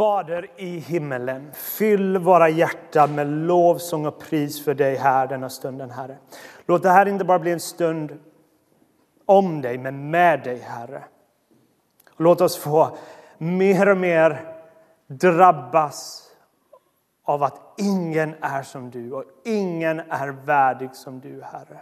Fader 0.00 0.50
i 0.56 0.78
himmelen, 0.78 1.52
fyll 1.52 2.18
våra 2.18 2.48
hjärtan 2.48 3.14
med 3.14 3.26
lovsång 3.26 4.06
och 4.06 4.20
pris 4.20 4.64
för 4.64 4.74
dig 4.74 4.96
här 4.96 5.26
denna 5.26 5.50
stunden, 5.50 5.90
Herre. 5.90 6.18
Låt 6.66 6.82
det 6.82 6.90
här 6.90 7.06
inte 7.06 7.24
bara 7.24 7.38
bli 7.38 7.52
en 7.52 7.60
stund 7.60 8.18
om 9.24 9.62
dig, 9.62 9.78
men 9.78 10.10
med 10.10 10.42
dig, 10.42 10.58
Herre. 10.58 11.04
Låt 12.16 12.40
oss 12.40 12.56
få 12.56 12.96
mer 13.38 13.88
och 13.88 13.96
mer 13.96 14.54
drabbas 15.06 16.30
av 17.22 17.42
att 17.42 17.60
ingen 17.80 18.34
är 18.40 18.62
som 18.62 18.90
du 18.90 19.12
och 19.12 19.24
ingen 19.44 20.00
är 20.00 20.28
värdig 20.28 20.94
som 20.94 21.20
du, 21.20 21.42
Herre. 21.42 21.80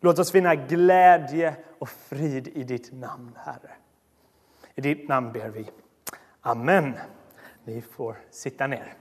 Låt 0.00 0.18
oss 0.18 0.32
finna 0.32 0.54
glädje 0.54 1.56
och 1.78 1.88
frid 1.88 2.48
i 2.48 2.64
ditt 2.64 2.92
namn, 2.92 3.32
Herre. 3.36 3.70
I 4.74 4.80
ditt 4.80 5.08
namn 5.08 5.32
ber 5.32 5.48
vi. 5.48 5.70
Amen. 6.40 6.94
Ni 7.64 7.82
får 7.82 8.16
sitta 8.30 8.66
ner. 8.66 8.94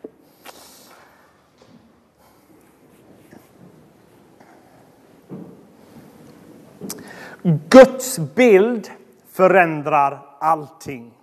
Guds 7.69 8.19
bild 8.19 8.91
förändrar 9.27 10.19
allting. 10.39 11.13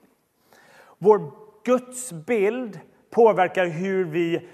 Vår 0.98 1.30
Guds 1.64 2.12
bild 2.12 2.80
påverkar 3.10 3.66
hur 3.66 4.04
vi 4.04 4.48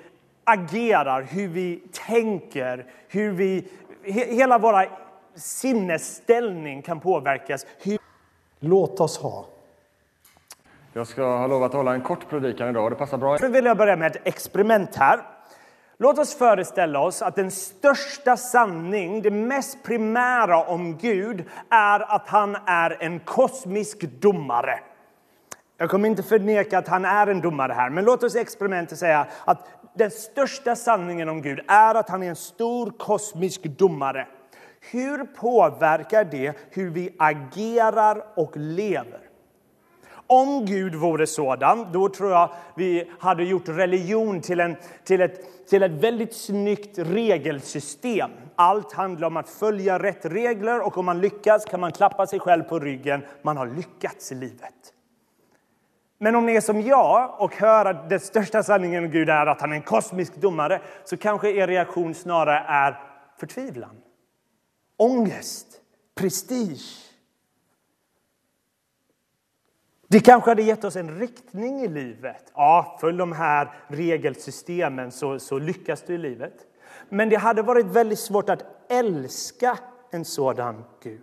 agerar, 0.45 1.23
hur 1.23 1.49
vi 1.49 1.83
tänker, 1.93 2.87
hur 3.09 3.33
vi... 3.33 3.69
Hela 4.03 4.59
vår 4.59 4.89
sinnesställning 5.35 6.83
kan 6.83 7.01
påverkas. 7.01 7.67
Hur... 7.83 7.99
Låt 8.61 9.01
oss 9.01 9.19
ha. 9.19 9.47
Jag 10.93 11.07
ska 11.07 11.23
ha 11.23 11.47
lovat 11.47 11.71
att 11.71 11.75
hålla 11.75 11.95
en 11.95 12.01
kort 12.01 12.29
predikan 12.29 12.69
idag. 12.69 12.93
Det 12.93 12.97
passar 12.97 13.19
bra. 13.19 13.39
Nu 13.41 13.49
vill 13.49 13.65
jag 13.65 13.77
börja 13.77 13.97
med 13.97 14.17
ett 14.17 14.23
experiment 14.25 14.97
här. 14.97 15.21
Låt 15.99 16.19
oss 16.19 16.35
föreställa 16.35 17.01
oss 17.01 17.23
att 17.23 17.37
den 17.37 17.51
största 17.51 18.37
sanning, 18.37 19.23
det 19.23 19.31
mest 19.31 19.83
primära 19.83 20.65
om 20.65 20.97
Gud 20.97 21.45
är 21.71 22.15
att 22.15 22.29
han 22.29 22.57
är 22.67 22.97
en 23.01 23.21
kosmisk 23.21 24.01
domare. 24.01 24.81
Jag 25.77 25.91
kommer 25.91 26.09
inte 26.09 26.23
förneka 26.23 26.79
att 26.79 26.89
han 26.89 27.05
är 27.05 27.27
en 27.27 27.41
domare 27.41 27.73
här, 27.73 27.91
men 27.91 28.05
låt 28.05 28.23
oss 28.23 28.37
experimentet 28.37 28.99
säga 28.99 29.27
att 29.45 29.69
den 29.95 30.11
största 30.11 30.77
sanningen 30.77 31.29
om 31.29 31.43
Gud 31.43 31.61
är 31.69 31.95
att 31.95 32.09
han 32.09 32.23
är 32.23 32.29
en 32.29 32.37
stor 32.37 32.91
kosmisk 32.99 33.63
domare. 33.63 34.27
Hur 34.91 35.25
påverkar 35.25 36.25
det 36.25 36.57
hur 36.71 36.91
vi 36.91 37.17
agerar 37.19 38.25
och 38.37 38.57
lever? 38.57 39.30
Om 40.33 40.67
Gud 40.67 40.95
vore 40.95 41.27
sådan, 41.27 41.93
då 41.93 42.09
tror 42.09 42.31
jag 42.31 42.51
vi 42.75 43.11
hade 43.19 43.45
gjort 43.45 43.69
religion 43.69 44.41
till, 44.41 44.61
en, 44.61 44.77
till, 45.05 45.21
ett, 45.21 45.67
till 45.69 45.83
ett 45.83 45.91
väldigt 45.91 46.35
snyggt 46.35 46.99
regelsystem. 46.99 48.31
Allt 48.55 48.93
handlar 48.93 49.27
om 49.27 49.37
att 49.37 49.49
följa 49.49 49.99
rätt 49.99 50.25
regler 50.25 50.87
och 50.87 50.99
om 50.99 51.07
man 51.07 51.21
lyckas 51.21 51.65
kan 51.65 51.81
man 51.81 51.93
klappa 51.93 52.27
sig 52.27 52.41
själv 52.41 52.63
på 52.63 52.79
ryggen. 52.79 53.23
Man 53.43 53.57
har 53.57 53.67
lyckats 53.67 54.33
i 54.33 54.35
livet. 54.35 54.75
Men 56.19 56.37
om 56.37 56.47
ni 56.47 56.55
är 56.55 56.61
som 56.61 56.81
jag 56.81 57.41
och 57.41 57.57
hör 57.57 57.85
att 57.85 58.11
den 58.11 58.21
största 58.21 58.63
sanningen 58.63 59.05
om 59.05 59.11
Gud 59.11 59.29
är 59.29 59.47
att 59.47 59.61
han 59.61 59.73
är 59.73 59.77
en 59.77 59.83
kosmisk 59.83 60.37
domare 60.37 60.81
så 61.05 61.17
kanske 61.17 61.51
er 61.51 61.67
reaktion 61.67 62.15
snarare 62.15 62.65
är 62.69 63.01
förtvivlan, 63.39 63.97
ångest, 64.97 65.67
prestige. 66.15 67.10
Det 70.13 70.21
kanske 70.21 70.51
hade 70.51 70.63
gett 70.63 70.85
oss 70.85 70.97
en 70.97 71.19
riktning 71.19 71.81
i 71.81 71.89
livet. 71.89 72.53
Ja, 72.55 72.99
följ 73.01 73.19
de 73.19 73.33
här 73.33 73.71
regelsystemen 73.89 75.13
så, 75.13 75.39
så 75.39 75.59
lyckas 75.59 76.03
du 76.03 76.15
i 76.15 76.19
livet. 76.19 76.55
Men 77.09 77.29
det 77.29 77.37
hade 77.37 77.63
varit 77.63 77.87
väldigt 77.87 78.19
svårt 78.19 78.49
att 78.49 78.65
älska 78.89 79.79
en 80.11 80.25
sådan 80.25 80.85
Gud. 81.03 81.21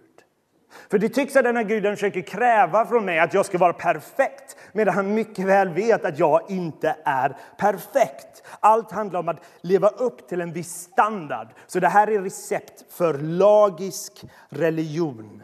För 0.92 1.00
det 1.00 1.10
tycks 1.10 1.36
att 1.36 1.44
denna 1.44 1.64
guden 1.64 1.96
försöker 1.96 2.22
kräva 2.22 2.86
från 2.86 3.06
mig 3.06 3.20
att 3.20 3.34
jag 3.34 3.46
ska 3.46 3.58
vara 3.58 3.74
perfekt 3.74 4.58
medan 4.72 4.94
han 4.94 5.14
mycket 5.14 5.46
väl 5.46 5.70
vet 5.70 6.06
att 6.06 6.20
jag 6.20 6.52
inte 6.52 6.96
är 7.06 7.38
perfekt. 7.58 8.44
Allt 8.60 8.92
handlar 8.92 9.20
om 9.20 9.30
att 9.30 9.44
leva 9.62 9.88
upp 9.88 10.28
till 10.28 10.42
en 10.42 10.54
viss 10.54 10.74
standard. 10.74 11.48
Så 11.68 11.80
det 11.80 11.88
här 11.88 12.10
är 12.10 12.22
recept 12.22 12.94
för 12.94 13.14
lagisk 13.14 14.26
religion. 14.50 15.44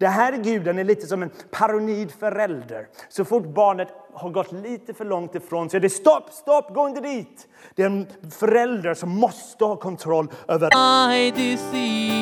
Det 0.00 0.08
här 0.08 0.36
guden 0.36 0.78
är 0.78 0.84
lite 0.84 1.06
som 1.06 1.22
en 1.22 1.30
paranoid 1.50 2.10
förälder. 2.10 2.86
Så 3.08 3.24
fort 3.24 3.46
barnet 3.46 3.88
har 4.12 4.30
gått 4.30 4.52
lite 4.52 4.94
för 4.94 5.04
långt 5.04 5.34
ifrån 5.34 5.70
så 5.70 5.76
är 5.76 5.80
det 5.80 5.90
stopp, 5.90 6.32
stopp, 6.32 6.74
gå 6.74 6.88
inte 6.88 7.00
dit. 7.00 7.48
Det 7.74 7.82
är 7.82 7.86
en 7.86 8.06
förälder 8.30 8.94
som 8.94 9.08
måste 9.10 9.64
ha 9.64 9.76
kontroll 9.76 10.28
över 10.48 10.70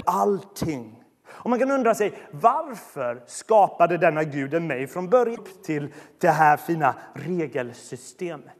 allting. 0.05 1.05
Och 1.29 1.51
man 1.51 1.59
kan 1.59 1.71
undra 1.71 1.95
sig 1.95 2.13
varför 2.31 3.23
skapade 3.27 3.99
denna 3.99 4.25
guden 4.25 4.67
mig 4.67 4.87
från 4.87 5.11
början 5.11 5.45
till 5.65 5.95
det 6.21 6.31
här 6.31 6.57
fina 6.57 6.95
regelsystemet? 7.15 8.58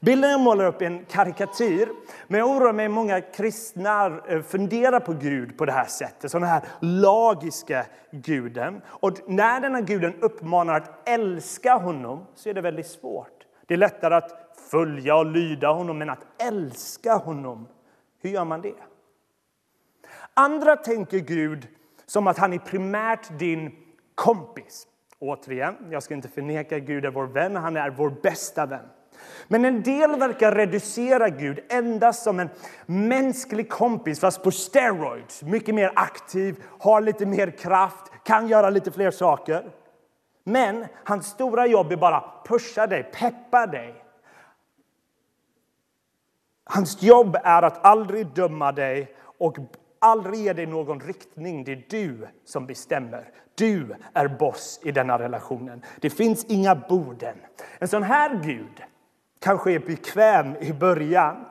Bilden 0.00 0.30
jag 0.30 0.40
målar 0.40 0.64
upp 0.64 0.82
är 0.82 0.86
en 0.86 1.04
karikatyr, 1.04 1.88
men 2.26 2.40
jag 2.40 2.50
oroar 2.50 2.72
mig 2.72 2.88
många 2.88 3.20
kristna 3.20 4.20
eh, 4.28 4.42
funderar 4.42 5.00
på 5.00 5.12
Gud 5.12 5.58
på 5.58 5.64
det 5.64 5.72
här 5.72 5.84
sättet, 5.84 6.30
som 6.30 6.40
den 6.40 6.50
här 6.50 6.62
lagiska 6.80 7.86
guden. 8.10 8.82
Och 8.86 9.12
när 9.26 9.60
denna 9.60 9.80
guden 9.80 10.14
uppmanar 10.20 10.74
att 10.74 11.08
älska 11.08 11.74
honom 11.74 12.26
så 12.34 12.48
är 12.48 12.54
det 12.54 12.60
väldigt 12.60 12.86
svårt. 12.86 13.46
Det 13.66 13.74
är 13.74 13.78
lättare 13.78 14.14
att 14.14 14.56
följa 14.70 15.16
och 15.16 15.26
lyda 15.26 15.68
honom, 15.68 15.98
men 15.98 16.10
att 16.10 16.26
älska 16.38 17.14
honom, 17.14 17.68
hur 18.22 18.30
gör 18.30 18.44
man 18.44 18.60
det? 18.60 18.74
Andra 20.34 20.76
tänker 20.76 21.18
Gud 21.18 21.68
som 22.06 22.26
att 22.26 22.38
han 22.38 22.52
är 22.52 22.58
primärt 22.58 23.38
din 23.38 23.70
kompis. 24.14 24.86
Återigen, 25.18 25.76
jag 25.90 26.02
ska 26.02 26.14
inte 26.14 26.28
förneka 26.28 26.78
Gud 26.78 27.04
är 27.04 27.10
vår 27.10 27.26
vän, 27.26 27.56
han 27.56 27.76
är 27.76 27.90
vår 27.90 28.10
bästa 28.22 28.66
vän. 28.66 28.88
Men 29.48 29.64
en 29.64 29.82
del 29.82 30.18
verkar 30.18 30.52
reducera 30.52 31.28
Gud 31.28 31.58
endast 31.68 32.22
som 32.22 32.40
en 32.40 32.48
mänsklig 32.86 33.68
kompis 33.68 34.20
fast 34.20 34.42
på 34.42 34.50
steroids. 34.50 35.42
Mycket 35.42 35.74
mer 35.74 35.92
aktiv, 35.94 36.62
har 36.78 37.00
lite 37.00 37.26
mer 37.26 37.50
kraft, 37.50 38.12
kan 38.24 38.48
göra 38.48 38.70
lite 38.70 38.90
fler 38.90 39.10
saker. 39.10 39.70
Men 40.44 40.86
hans 41.04 41.26
stora 41.26 41.66
jobb 41.66 41.92
är 41.92 41.96
bara 41.96 42.24
pusha 42.44 42.86
dig, 42.86 43.02
peppa 43.02 43.66
dig. 43.66 44.04
Hans 46.64 47.02
jobb 47.02 47.36
är 47.44 47.62
att 47.62 47.84
aldrig 47.84 48.26
döma 48.26 48.72
dig 48.72 49.14
och 49.38 49.56
aldrig 49.98 50.40
ge 50.40 50.52
dig 50.52 50.66
någon 50.66 51.00
riktning. 51.00 51.64
Det 51.64 51.72
är 51.72 51.84
du 51.88 52.28
som 52.44 52.66
bestämmer. 52.66 53.30
Du 53.54 53.94
är 54.12 54.28
boss 54.28 54.80
i 54.82 54.92
denna 54.92 55.18
relationen. 55.18 55.82
Det 56.00 56.10
finns 56.10 56.44
inga 56.44 56.74
borden. 56.74 57.36
En 57.78 57.88
sån 57.88 58.02
här 58.02 58.40
Gud 58.44 58.82
kanske 59.40 59.72
är 59.72 59.78
bekväm 59.78 60.56
i 60.60 60.72
början. 60.72 61.44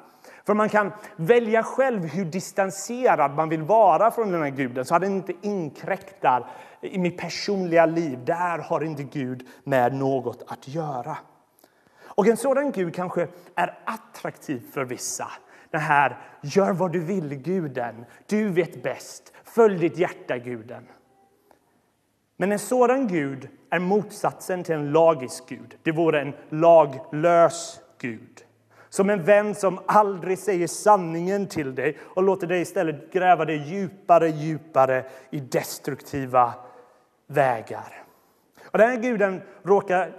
För 0.45 0.53
man 0.53 0.69
kan 0.69 0.91
välja 1.15 1.63
själv 1.63 2.05
hur 2.05 2.25
distanserad 2.25 3.35
man 3.35 3.49
vill 3.49 3.61
vara 3.61 4.11
från 4.11 4.31
den 4.31 4.41
här 4.41 4.49
guden 4.49 4.85
så 4.85 4.95
att 4.95 5.01
den 5.01 5.11
inte 5.11 5.33
inkräktar 5.41 6.47
i 6.81 6.97
mitt 6.97 7.17
personliga 7.17 7.85
liv. 7.85 8.25
Där 8.25 8.57
har 8.57 8.83
inte 8.83 9.03
Gud 9.03 9.47
med 9.63 9.95
något 9.95 10.43
att 10.47 10.67
göra. 10.67 11.17
Och 12.17 12.27
en 12.27 12.37
sådan 12.37 12.71
Gud 12.71 12.95
kanske 12.95 13.27
är 13.55 13.79
attraktiv 13.85 14.63
för 14.73 14.85
vissa. 14.85 15.27
Den 15.71 15.81
här 15.81 16.17
gör 16.41 16.73
vad 16.73 16.91
du 16.91 16.99
vill-guden. 16.99 18.05
Du 18.27 18.49
vet 18.49 18.83
bäst. 18.83 19.33
Följ 19.43 19.79
ditt 19.79 19.97
hjärta-guden. 19.97 20.87
Men 22.37 22.51
en 22.51 22.59
sådan 22.59 23.07
Gud 23.07 23.49
är 23.69 23.79
motsatsen 23.79 24.63
till 24.63 24.75
en 24.75 24.91
lagisk 24.91 25.49
Gud. 25.49 25.77
Det 25.83 25.91
vore 25.91 26.21
en 26.21 26.33
laglös 26.49 27.79
Gud. 27.97 28.43
Som 28.89 29.09
en 29.09 29.23
vän 29.23 29.55
som 29.55 29.79
aldrig 29.85 30.39
säger 30.39 30.67
sanningen 30.67 31.47
till 31.47 31.75
dig 31.75 31.97
och 32.01 32.23
låter 32.23 32.47
dig 32.47 32.61
istället 32.61 33.13
gräva 33.13 33.45
dig 33.45 33.57
djupare, 33.57 34.29
djupare 34.29 35.05
i 35.29 35.39
destruktiva 35.39 36.53
vägar. 37.27 38.03
Och 38.65 38.77
den 38.77 38.89
här 38.89 38.97
guden 38.97 39.41
råkar 39.63 40.11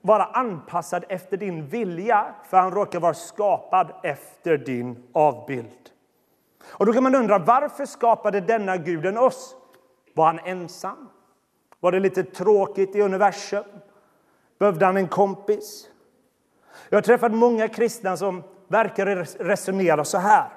vara 0.00 0.24
anpassad 0.24 1.04
efter 1.08 1.36
din 1.36 1.66
vilja, 1.66 2.34
för 2.50 2.56
han 2.56 2.70
råkar 2.70 3.00
vara 3.00 3.14
skapad 3.14 3.92
efter 4.02 4.58
din 4.58 5.02
avbild. 5.12 5.90
Och 6.64 6.86
då 6.86 6.92
kan 6.92 7.02
man 7.02 7.14
undra, 7.14 7.38
varför 7.38 7.86
skapade 7.86 8.40
denna 8.40 8.76
guden 8.76 9.18
oss? 9.18 9.56
Var 10.14 10.26
han 10.26 10.38
ensam? 10.38 11.08
Var 11.82 11.92
det 11.92 12.00
lite 12.00 12.24
tråkigt 12.24 12.96
i 12.96 13.00
universum? 13.00 13.64
Behövde 14.58 14.86
han 14.86 14.96
en 14.96 15.08
kompis? 15.08 15.88
Jag 16.88 16.96
har 16.96 17.02
träffat 17.02 17.32
många 17.32 17.68
kristna 17.68 18.16
som 18.16 18.42
verkar 18.68 19.06
resonera 19.44 20.04
så 20.04 20.18
här. 20.18 20.48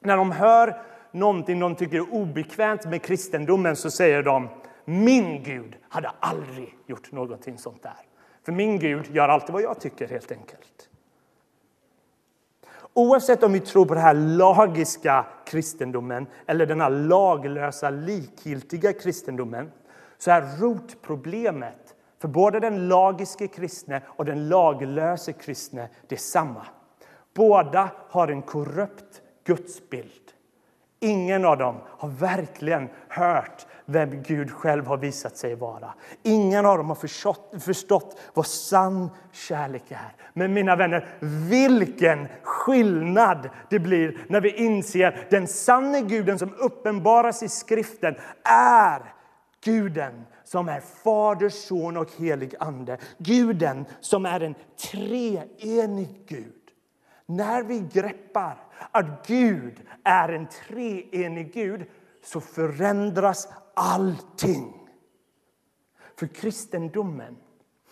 När 0.00 0.16
de 0.16 0.30
hör 0.30 0.82
någonting 1.10 1.60
de 1.60 1.74
tycker 1.74 1.96
är 1.96 2.14
obekvämt 2.14 2.86
med 2.86 3.02
kristendomen 3.02 3.76
så 3.76 3.90
säger 3.90 4.22
de 4.22 4.48
Min 4.84 5.42
Gud 5.42 5.76
hade 5.88 6.10
aldrig 6.20 6.78
gjort 6.86 7.12
någonting 7.12 7.58
sånt 7.58 7.82
där. 7.82 7.96
För 8.44 8.52
min 8.52 8.78
Gud 8.78 9.06
gör 9.14 9.28
alltid 9.28 9.52
vad 9.52 9.62
jag 9.62 9.80
tycker 9.80 10.08
helt 10.08 10.32
enkelt. 10.32 10.88
Oavsett 12.94 13.42
om 13.42 13.52
vi 13.52 13.60
tror 13.60 13.86
på 13.86 13.94
den 13.94 14.02
här 14.02 14.14
lagiska 14.14 15.26
kristendomen 15.46 16.26
eller 16.46 16.66
den 16.66 16.80
här 16.80 16.90
laglösa, 16.90 17.90
likgiltiga 17.90 18.92
kristendomen 18.92 19.72
så 20.18 20.30
är 20.30 20.58
rotproblemet 20.60 21.94
för 22.20 22.28
både 22.28 22.60
den 22.60 22.88
lagiske 22.88 23.48
kristne 23.48 24.02
och 24.06 24.24
den 24.24 24.48
laglöse 24.48 25.32
kristne 25.32 25.88
detsamma. 26.08 26.66
Båda 27.34 27.90
har 28.10 28.28
en 28.28 28.42
korrupt 28.42 29.22
gudsbild. 29.44 30.12
Ingen 31.00 31.44
av 31.44 31.58
dem 31.58 31.76
har 31.86 32.08
verkligen 32.08 32.88
hört 33.08 33.66
vem 33.84 34.22
Gud 34.22 34.50
själv 34.50 34.86
har 34.86 34.96
visat 34.96 35.36
sig 35.36 35.54
vara. 35.54 35.94
Ingen 36.22 36.66
av 36.66 36.78
dem 36.78 36.88
har 36.88 36.94
förstått, 36.94 37.54
förstått 37.60 38.20
vad 38.34 38.46
sann 38.46 39.10
kärlek 39.32 39.84
är. 39.88 40.14
Men 40.32 40.52
mina 40.52 40.76
vänner, 40.76 41.08
vilken 41.48 42.28
skillnad 42.42 43.50
det 43.70 43.78
blir 43.78 44.18
när 44.28 44.40
vi 44.40 44.50
inser 44.50 45.26
den 45.30 45.46
sanne 45.46 46.00
guden 46.00 46.38
som 46.38 46.54
uppenbaras 46.54 47.42
i 47.42 47.48
skriften 47.48 48.14
är 48.44 49.15
guden 49.66 50.26
som 50.44 50.68
är 50.68 50.80
Fader, 50.80 51.48
Son 51.48 51.96
och 51.96 52.10
helig 52.18 52.54
Ande. 52.60 52.98
Guden 53.18 53.84
som 54.00 54.26
är 54.26 54.40
en 54.40 54.54
treenig 54.90 56.24
Gud. 56.26 56.52
När 57.26 57.62
vi 57.62 57.78
greppar 57.92 58.58
att 58.90 59.26
Gud 59.26 59.80
är 60.04 60.28
en 60.28 60.46
treenig 60.46 61.54
Gud 61.54 61.86
så 62.24 62.40
förändras 62.40 63.48
allting. 63.74 64.72
För 66.18 66.26
kristendomen 66.26 67.36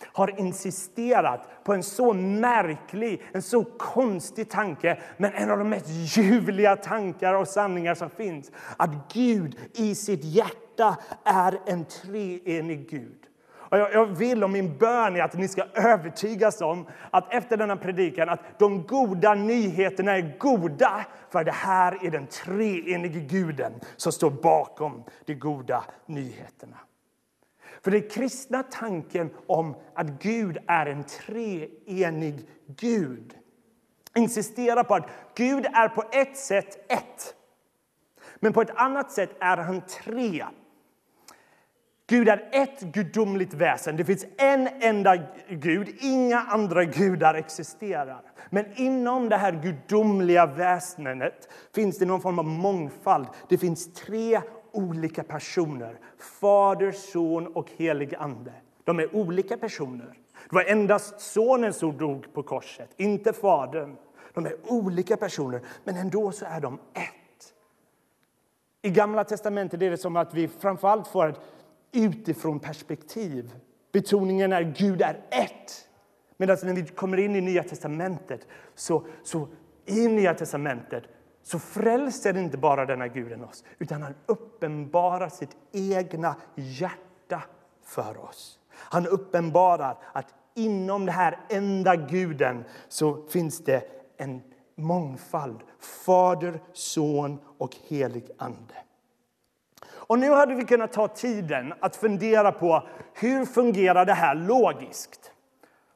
har 0.03 0.39
insisterat 0.39 1.63
på 1.63 1.73
en 1.73 1.83
så 1.83 2.13
märklig, 2.13 3.21
en 3.31 3.41
så 3.41 3.63
konstig 3.63 4.49
tanke 4.49 4.99
men 5.17 5.33
en 5.33 5.51
av 5.51 5.57
de 5.57 5.69
mest 5.69 6.17
ljuvliga 6.17 6.75
tankar 6.75 7.33
och 7.33 7.47
sanningar 7.47 7.95
som 7.95 8.09
finns. 8.09 8.51
Att 8.77 9.13
Gud 9.13 9.57
i 9.73 9.95
sitt 9.95 10.23
hjärta 10.23 10.64
detta 10.75 10.97
är 11.23 11.59
en 11.65 11.85
treenig 11.85 12.89
Gud. 12.89 13.25
Och 13.53 13.77
jag 13.77 14.05
vill 14.05 14.43
och 14.43 14.49
min 14.49 14.77
bön 14.77 15.15
är 15.15 15.21
att 15.21 15.33
ni 15.33 15.47
ska 15.47 15.63
övertygas 15.73 16.61
om 16.61 16.87
att 17.11 17.33
efter 17.33 17.57
denna 17.57 17.77
predikan 17.77 18.29
att 18.29 18.59
de 18.59 18.87
goda 18.87 19.33
nyheterna 19.33 20.17
är 20.17 20.37
goda. 20.39 21.05
För 21.29 21.43
det 21.43 21.51
här 21.51 22.05
är 22.05 22.11
den 22.11 22.27
treenige 22.27 23.19
guden 23.19 23.73
som 23.95 24.11
står 24.11 24.29
bakom 24.29 25.03
de 25.25 25.35
goda 25.35 25.83
nyheterna. 26.05 26.77
För 27.83 27.91
den 27.91 28.09
kristna 28.09 28.63
tanken 28.63 29.29
om 29.47 29.75
att 29.93 30.07
Gud 30.07 30.57
är 30.67 30.85
en 30.85 31.03
treenig 31.03 32.49
Gud 32.67 33.33
insisterar 34.15 34.83
på 34.83 34.95
att 34.95 35.09
Gud 35.35 35.65
är 35.65 35.89
på 35.89 36.03
ett 36.11 36.37
sätt 36.37 36.91
ett. 36.91 37.35
Men 38.39 38.53
på 38.53 38.61
ett 38.61 38.75
annat 38.75 39.11
sätt 39.11 39.29
är 39.39 39.57
han 39.57 39.81
tre. 39.81 40.45
Gud 42.07 42.29
är 42.29 42.49
ett 42.51 42.81
gudomligt 42.81 43.53
väsen. 43.53 43.95
Det 43.95 44.05
finns 44.05 44.25
en 44.37 44.67
enda 44.79 45.17
Gud. 45.49 45.95
Inga 45.99 46.39
andra 46.39 46.85
gudar 46.85 47.33
existerar. 47.33 48.21
Men 48.49 48.65
inom 48.75 49.29
det 49.29 49.37
här 49.37 49.51
gudomliga 49.51 50.45
väsendet 50.45 51.49
finns 51.75 51.97
det 51.97 52.05
någon 52.05 52.21
form 52.21 52.39
av 52.39 52.45
mångfald. 52.45 53.27
Det 53.49 53.57
finns 53.57 53.93
tre 53.93 54.41
olika 54.71 55.23
personer. 55.23 55.99
Fader, 56.39 56.91
son 56.91 57.47
och 57.47 57.69
helig 57.77 58.15
ande. 58.15 58.53
De 58.83 58.99
är 58.99 59.15
olika 59.15 59.57
personer. 59.57 60.13
Det 60.49 60.55
var 60.55 60.63
endast 60.63 61.19
sonen 61.19 61.73
som 61.73 61.97
dog 61.97 62.33
på 62.33 62.43
korset, 62.43 62.89
inte 62.97 63.33
fadern. 63.33 63.95
De 64.33 64.45
är 64.45 64.55
olika 64.63 65.17
personer, 65.17 65.61
men 65.83 65.95
ändå 65.95 66.31
så 66.31 66.45
är 66.45 66.61
de 66.61 66.73
ett. 66.93 67.53
I 68.81 68.89
Gamla 68.89 69.23
testamentet 69.23 69.81
är 69.81 69.91
det 69.91 69.97
som 69.97 70.15
att 70.15 70.33
vi 70.33 70.47
framförallt 70.47 71.07
får 71.07 71.27
ett 71.27 71.39
utifrån 71.95 72.59
perspektiv. 72.59 73.55
Betoningen 73.91 74.53
är 74.53 74.61
Gud 74.61 75.01
är 75.01 75.19
ett. 75.29 75.87
Medan 76.37 76.57
när 76.63 76.73
vi 76.73 76.87
kommer 76.87 77.17
in 77.17 77.35
i 77.35 77.41
Nya 77.41 77.63
testamentet 77.63 78.47
så, 78.75 79.05
så 79.23 79.47
i 79.85 80.07
Nya 80.07 80.33
testamentet 80.33 81.03
så 81.43 81.59
frälser 81.59 82.37
inte 82.37 82.57
bara 82.57 82.85
denna 82.85 83.07
guden 83.07 83.43
oss 83.43 83.63
utan 83.79 84.01
han 84.01 84.13
uppenbarar 84.25 85.29
sitt 85.29 85.57
egna 85.71 86.35
hjärta 86.55 87.43
för 87.83 88.25
oss. 88.25 88.59
Han 88.69 89.07
uppenbarar 89.07 89.97
att 90.13 90.33
inom 90.55 91.05
den 91.05 91.15
här 91.15 91.39
enda 91.49 91.95
guden 91.95 92.63
så 92.87 93.27
finns 93.27 93.63
det 93.63 93.83
en 94.17 94.41
mångfald. 94.75 95.59
Fader, 95.79 96.59
son 96.73 97.39
och 97.57 97.75
helig 97.87 98.31
ande. 98.37 98.84
Och 100.07 100.19
nu 100.19 100.31
hade 100.31 100.55
vi 100.55 100.63
kunnat 100.63 100.93
ta 100.93 101.07
tiden 101.07 101.73
att 101.79 101.95
fundera 101.95 102.51
på 102.51 102.87
hur 103.13 103.45
fungerar 103.45 104.05
det 104.05 104.13
här 104.13 104.35
logiskt. 104.35 105.31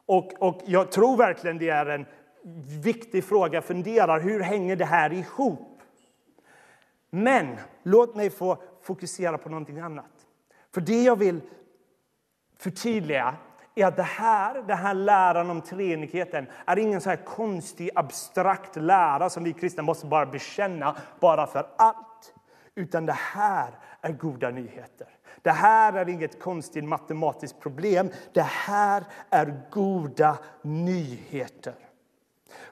Och, 0.05 0.33
och 0.39 0.61
jag 0.65 0.91
tror 0.91 1.17
verkligen 1.17 1.57
det 1.57 1.69
är 1.69 1.85
en 1.85 2.05
viktig 2.83 3.23
fråga. 3.23 3.61
Funderar, 3.61 4.19
hur 4.19 4.39
hänger 4.39 4.75
det 4.75 4.85
här 4.85 5.13
ihop? 5.13 5.81
Men 7.09 7.57
låt 7.83 8.15
mig 8.15 8.29
få 8.29 8.57
fokusera 8.81 9.37
på 9.37 9.49
någonting 9.49 9.79
annat. 9.79 10.05
För 10.73 10.81
det 10.81 11.03
jag 11.03 11.15
vill 11.15 11.41
förtydliga 12.57 13.35
är 13.75 13.85
att 13.85 13.95
det 13.95 14.03
här, 14.03 14.61
den 14.61 14.77
här 14.77 14.93
läran 14.93 15.49
om 15.49 15.61
treenigheten 15.61 16.47
är 16.65 16.79
ingen 16.79 17.01
så 17.01 17.09
här 17.09 17.25
konstig, 17.25 17.89
abstrakt 17.95 18.75
lära 18.75 19.29
som 19.29 19.43
vi 19.43 19.53
kristna 19.53 19.83
måste 19.83 20.05
bara 20.05 20.25
bekänna 20.25 20.95
bara 21.19 21.47
för 21.47 21.67
allt. 21.77 22.33
Utan 22.75 23.05
det 23.05 23.13
här 23.13 23.69
är 24.01 24.11
goda 24.11 24.49
nyheter. 24.49 25.07
Det 25.41 25.51
här 25.51 25.93
är 25.93 26.09
inget 26.09 26.41
konstigt 26.41 26.83
matematiskt 26.83 27.59
problem. 27.59 28.09
Det 28.33 28.41
här 28.41 29.03
är 29.29 29.61
goda 29.71 30.37
nyheter. 30.61 31.75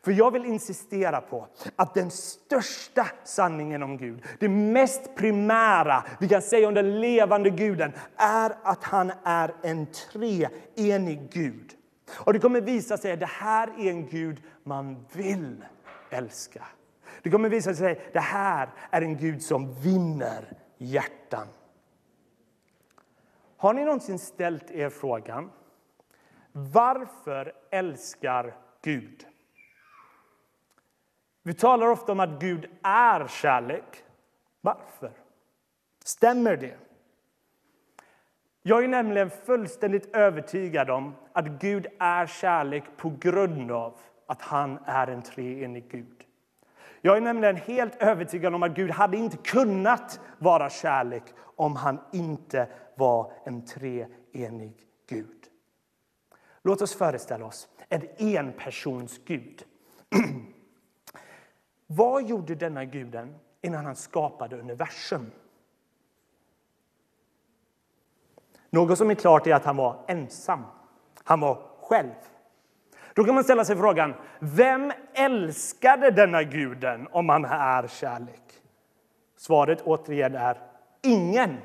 För 0.02 0.12
jag 0.12 0.32
vill 0.32 0.46
insistera 0.46 1.22
på 1.22 1.48
att 1.76 1.94
den 1.94 2.12
största 2.12 3.08
sanningen 3.24 3.84
om 3.84 3.98
Gud, 3.98 4.24
det 4.40 4.50
mest 4.50 5.16
primära 5.16 6.04
vi 6.20 6.28
kan 6.28 6.42
säga 6.42 6.68
om 6.68 6.74
den 6.74 7.02
levande 7.02 7.50
guden, 7.50 7.94
är 8.16 8.56
att 8.64 8.84
han 8.84 9.12
är 9.24 9.54
en 9.62 9.86
treenig 9.86 11.30
Gud. 11.32 11.74
Och 12.14 12.34
det 12.34 12.40
kommer 12.40 12.62
visa 12.62 12.98
sig 12.98 13.12
att 13.12 13.20
det 13.20 13.26
här 13.26 13.68
är 13.68 13.90
en 13.90 14.08
Gud 14.08 14.44
man 14.64 15.06
vill 15.12 15.66
älska. 16.10 16.64
Det 17.22 17.30
kommer 17.30 17.50
visa 17.50 17.74
sig 17.74 17.92
att 17.92 18.14
det 18.14 18.20
här 18.20 18.70
är 18.92 19.02
en 19.02 19.18
Gud 19.18 19.42
som 19.42 19.74
vinner 19.74 20.58
hjärtan. 20.78 21.48
Har 23.58 23.74
ni 23.74 23.84
någonsin 23.86 24.20
ställt 24.20 24.72
er 24.72 24.90
frågan 24.90 25.52
varför 26.52 27.54
älskar 27.70 28.56
Gud? 28.82 29.28
Vi 31.44 31.54
talar 31.54 31.88
ofta 31.88 32.12
om 32.12 32.20
att 32.20 32.42
Gud 32.42 32.70
är 32.84 33.28
kärlek. 33.28 34.04
Varför? 34.62 35.12
Stämmer 36.04 36.58
det? 36.58 36.78
Jag 38.62 38.84
är 38.84 38.88
nämligen 38.88 39.30
fullständigt 39.30 40.16
övertygad 40.16 40.90
om 40.90 41.16
att 41.34 41.48
Gud 41.48 41.88
är 42.00 42.26
kärlek 42.26 42.84
på 42.98 43.14
grund 43.20 43.72
av 43.72 43.94
att 44.26 44.42
han 44.42 44.80
är 44.86 45.08
en 45.08 45.22
treenig 45.22 45.92
Gud. 45.92 46.27
Jag 47.08 47.18
är 47.18 47.22
nämligen 47.22 47.56
helt 47.56 47.96
övertygad 48.02 48.56
om 48.56 48.64
att 48.64 48.76
Gud 48.76 48.92
hade 48.92 49.18
inte 49.18 49.38
kunnat 49.38 50.20
vara 50.38 50.70
kärlek 50.70 51.24
om 51.56 51.76
han 51.76 52.00
inte 52.12 52.68
var 52.96 53.32
en 53.46 53.66
treenig 53.66 54.74
Gud. 55.10 55.48
Låt 56.62 56.82
oss 56.82 56.96
föreställa 56.96 57.46
oss 57.46 57.68
en 57.90 58.02
enpersons 58.18 59.20
Gud. 59.26 59.64
Vad 61.88 62.28
gjorde 62.28 62.56
denna 62.56 62.86
guden 62.86 63.36
innan 63.62 63.86
han 63.86 63.96
skapade 63.96 64.60
universum? 64.60 65.32
Något 68.70 68.98
som 68.98 69.10
är 69.10 69.16
klart 69.16 69.48
är 69.48 69.56
att 69.56 69.66
han 69.66 69.78
var 69.78 70.06
ensam. 70.08 70.64
Han 71.24 71.40
var 71.40 71.70
själv. 71.82 72.14
Då 73.18 73.24
kan 73.24 73.36
man 73.36 73.44
ställa 73.44 73.66
sig 73.66 73.76
frågan, 73.76 74.14
vem 74.40 74.92
älskade 75.14 76.12
denna 76.12 76.44
guden 76.44 77.08
om 77.12 77.30
han 77.30 77.46
är 77.46 77.88
kärlek? 77.88 78.42
Svaret 79.38 79.82
återigen 79.82 80.36
är 80.36 80.58
ingen. 81.04 81.58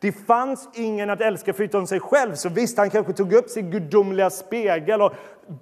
Det 0.00 0.12
fanns 0.12 0.68
ingen 0.74 1.10
att 1.10 1.20
älska 1.20 1.52
förutom 1.52 1.86
sig 1.86 2.00
själv. 2.00 2.34
Så 2.34 2.48
visst, 2.48 2.78
han 2.78 2.90
kanske 2.90 3.12
tog 3.12 3.32
upp 3.32 3.50
sin 3.50 3.70
gudomliga 3.70 4.30
spegel 4.30 5.02
och 5.02 5.12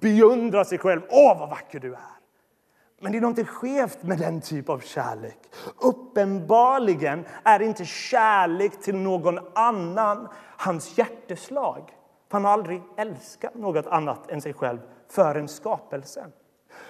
beundrade 0.01 0.65
sig 0.65 0.77
själv. 0.77 1.01
Åh, 1.09 1.39
vad 1.39 1.49
vacker 1.49 1.79
du 1.79 1.93
är! 1.93 2.17
Men 3.01 3.11
det 3.11 3.17
är 3.17 3.21
något 3.21 3.47
skevt 3.47 4.03
med 4.03 4.17
den 4.19 4.41
typ 4.41 4.69
av 4.69 4.79
kärlek. 4.79 5.39
Uppenbarligen 5.81 7.25
är 7.43 7.61
inte 7.61 7.85
kärlek 7.85 8.81
till 8.81 8.95
någon 8.95 9.39
annan 9.55 10.27
hans 10.57 10.97
hjärteslag. 10.97 11.91
Han 12.29 12.45
har 12.45 12.51
aldrig 12.51 12.81
älskat 12.97 13.55
något 13.55 13.87
annat 13.87 14.31
än 14.31 14.41
sig 14.41 14.53
själv 14.53 14.79
förrän 15.09 15.47
skapelsen. 15.47 16.31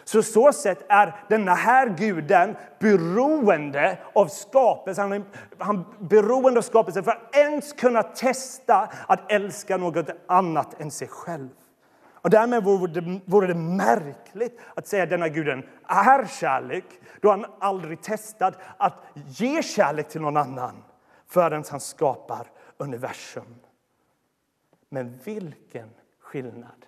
Så 0.04 0.24
så 0.24 0.54
sätt 0.54 0.86
är 0.90 1.16
denna 1.30 1.54
här 1.54 1.90
guden 1.98 2.56
beroende 2.80 3.98
av 4.14 4.28
skapelsen. 4.28 5.12
Han 5.12 5.14
är, 5.14 5.24
han 5.58 5.86
beroende 6.00 6.60
av 6.60 6.62
skapelsen 6.62 7.04
för 7.04 7.12
att 7.12 7.36
ens 7.36 7.74
kunna 7.74 8.04
testa 8.04 8.90
att 9.08 9.32
älska 9.32 9.78
något 9.78 10.10
annat 10.28 10.82
än 10.82 10.92
sig 10.92 11.08
själv. 11.08 11.50
Och 12.28 12.30
därmed 12.30 12.64
vore 12.64 13.02
det, 13.02 13.20
vore 13.26 13.48
det 13.48 13.54
märkligt 13.56 14.60
att 14.76 14.88
säga 14.88 15.04
att 15.04 15.10
denna 15.10 15.28
guden 15.28 15.64
är 15.88 16.26
kärlek 16.26 16.86
då 17.22 17.30
han 17.30 17.46
aldrig 17.60 18.02
testat 18.02 18.54
att 18.78 19.04
ge 19.14 19.64
kärlek 19.64 20.10
till 20.10 20.22
någon 20.22 20.38
annan 20.38 20.84
förrän 21.28 21.64
han 21.70 21.80
skapar 21.80 22.48
universum. 22.78 23.56
Men 24.90 25.20
vilken 25.24 25.90
skillnad 26.20 26.86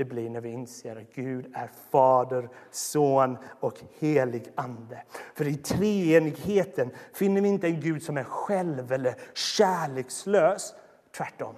det 0.00 0.04
blir 0.04 0.30
när 0.30 0.40
vi 0.40 0.48
inser 0.48 0.96
att 0.96 1.14
Gud 1.14 1.46
är 1.54 1.70
Fader, 1.90 2.48
Son 2.70 3.38
och 3.60 3.80
helig 3.98 4.52
Ande. 4.54 5.02
För 5.34 5.48
i 5.48 5.56
treenigheten 5.56 6.90
finner 7.12 7.40
vi 7.40 7.48
inte 7.48 7.66
en 7.66 7.80
Gud 7.80 8.02
som 8.02 8.16
är 8.16 8.24
själv 8.24 8.92
eller 8.92 9.14
kärlekslös. 9.34 10.74
Tvärtom. 11.16 11.54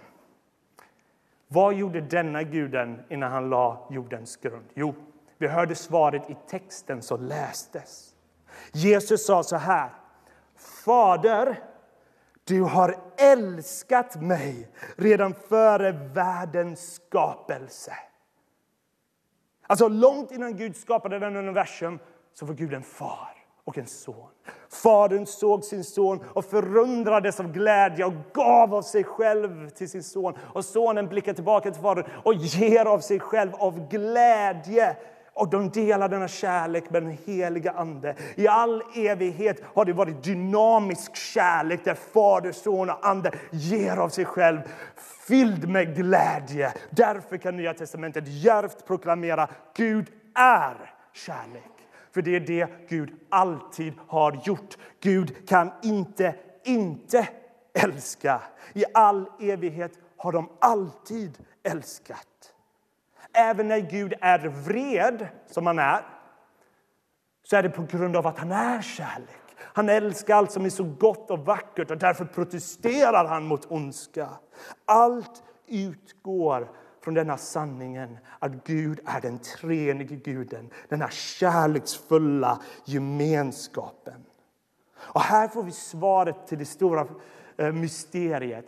Vad 1.48 1.74
gjorde 1.74 2.00
denna 2.00 2.42
guden 2.42 3.00
innan 3.10 3.32
han 3.32 3.50
la 3.50 3.88
jordens 3.90 4.36
grund? 4.36 4.66
Jo, 4.74 4.94
vi 5.38 5.48
hörde 5.48 5.74
svaret 5.74 6.30
i 6.30 6.36
texten 6.48 7.02
som 7.02 7.22
lästes. 7.22 8.14
Jesus 8.72 9.26
sa 9.26 9.42
så 9.42 9.56
här. 9.56 9.90
Fader, 10.56 11.60
du 12.44 12.62
har 12.62 12.98
älskat 13.16 14.22
mig 14.22 14.68
redan 14.96 15.34
före 15.34 15.92
världens 15.92 16.94
skapelse. 16.94 17.92
Alltså 19.66 19.88
långt 19.88 20.32
innan 20.32 20.56
Gud 20.56 20.76
skapade 20.76 21.18
den 21.18 21.36
universum 21.36 21.98
så 22.34 22.46
var 22.46 22.54
Gud 22.54 22.74
en 22.74 22.82
far 22.82 23.42
och 23.64 23.78
en 23.78 23.86
son. 23.86 24.28
Fadern 24.70 25.26
såg 25.26 25.64
sin 25.64 25.84
son 25.84 26.20
och 26.26 26.44
förundrades 26.44 27.40
av 27.40 27.52
glädje 27.52 28.04
och 28.04 28.14
gav 28.34 28.74
av 28.74 28.82
sig 28.82 29.04
själv 29.04 29.68
till 29.68 29.90
sin 29.90 30.02
son. 30.02 30.34
Och 30.54 30.64
sonen 30.64 31.08
blickar 31.08 31.32
tillbaka 31.32 31.70
till 31.70 31.82
fadern 31.82 32.04
och 32.24 32.34
ger 32.34 32.84
av 32.84 32.98
sig 32.98 33.20
själv 33.20 33.54
av 33.54 33.88
glädje. 33.88 34.96
Och 35.34 35.50
de 35.50 35.70
delar 35.70 36.08
denna 36.08 36.28
kärlek 36.28 36.90
med 36.90 37.02
den 37.02 37.18
heliga 37.26 37.72
Ande. 37.72 38.16
I 38.34 38.48
all 38.48 38.82
evighet 38.94 39.62
har 39.74 39.84
det 39.84 39.92
varit 39.92 40.24
dynamisk 40.24 41.16
kärlek 41.16 41.84
där 41.84 41.94
Fader, 41.94 42.52
Son 42.52 42.90
och 42.90 43.06
Ande 43.06 43.32
ger 43.50 43.96
av 43.96 44.08
sig 44.08 44.24
själv 44.24 44.60
fylld 45.26 45.68
med 45.68 45.96
glädje. 45.96 46.72
Därför 46.90 47.36
kan 47.36 47.56
Nya 47.56 47.74
testamentet 47.74 48.24
djärvt 48.26 48.86
proklamera 48.86 49.48
Gud 49.76 50.06
är 50.34 50.94
kärlek. 51.12 51.72
För 52.14 52.22
det 52.22 52.36
är 52.36 52.40
det 52.40 52.88
Gud 52.88 53.10
alltid 53.28 53.94
har 54.06 54.40
gjort. 54.44 54.76
Gud 55.00 55.48
kan 55.48 55.72
inte 55.82 56.34
inte 56.64 57.28
älska. 57.74 58.40
I 58.72 58.84
all 58.94 59.26
evighet 59.40 59.92
har 60.16 60.32
de 60.32 60.48
alltid 60.60 61.38
älskat. 61.62 62.26
Även 63.32 63.68
när 63.68 63.78
Gud 63.78 64.14
är 64.20 64.38
vred, 64.38 65.28
som 65.46 65.66
han 65.66 65.78
är, 65.78 66.04
så 67.44 67.56
är 67.56 67.62
det 67.62 67.70
på 67.70 67.82
grund 67.82 68.16
av 68.16 68.26
att 68.26 68.38
han 68.38 68.52
är 68.52 68.82
kärlek. 68.82 69.38
Han 69.58 69.88
älskar 69.88 70.36
allt 70.36 70.52
som 70.52 70.64
är 70.64 70.70
så 70.70 70.84
gott 70.84 71.30
och 71.30 71.38
vackert 71.38 71.90
och 71.90 71.98
därför 71.98 72.24
protesterar 72.24 73.24
han 73.24 73.44
mot 73.44 73.70
ondska. 73.70 74.28
Allt 74.84 75.42
utgår 75.66 76.70
från 77.04 77.14
denna 77.14 77.36
sanningen 77.36 78.18
att 78.38 78.64
Gud 78.64 79.00
är 79.06 79.20
den 79.20 79.38
treenige 79.38 80.16
guden, 80.16 80.70
denna 80.88 81.10
kärleksfulla 81.10 82.62
gemenskapen. 82.84 84.24
Och 84.96 85.20
här 85.20 85.48
får 85.48 85.62
vi 85.62 85.72
svaret 85.72 86.46
till 86.46 86.58
det 86.58 86.64
stora 86.64 87.06
eh, 87.56 87.72
mysteriet. 87.72 88.66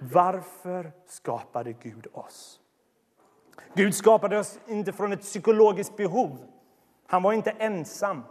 Varför 0.00 0.92
skapade 1.06 1.72
Gud 1.72 2.06
oss? 2.12 2.60
Gud 3.74 3.94
skapade 3.94 4.38
oss 4.38 4.58
inte 4.66 4.92
från 4.92 5.12
ett 5.12 5.22
psykologiskt 5.22 5.96
behov. 5.96 6.38
Han 7.06 7.22
var 7.22 7.32
inte 7.32 7.50
ensam. 7.50 8.22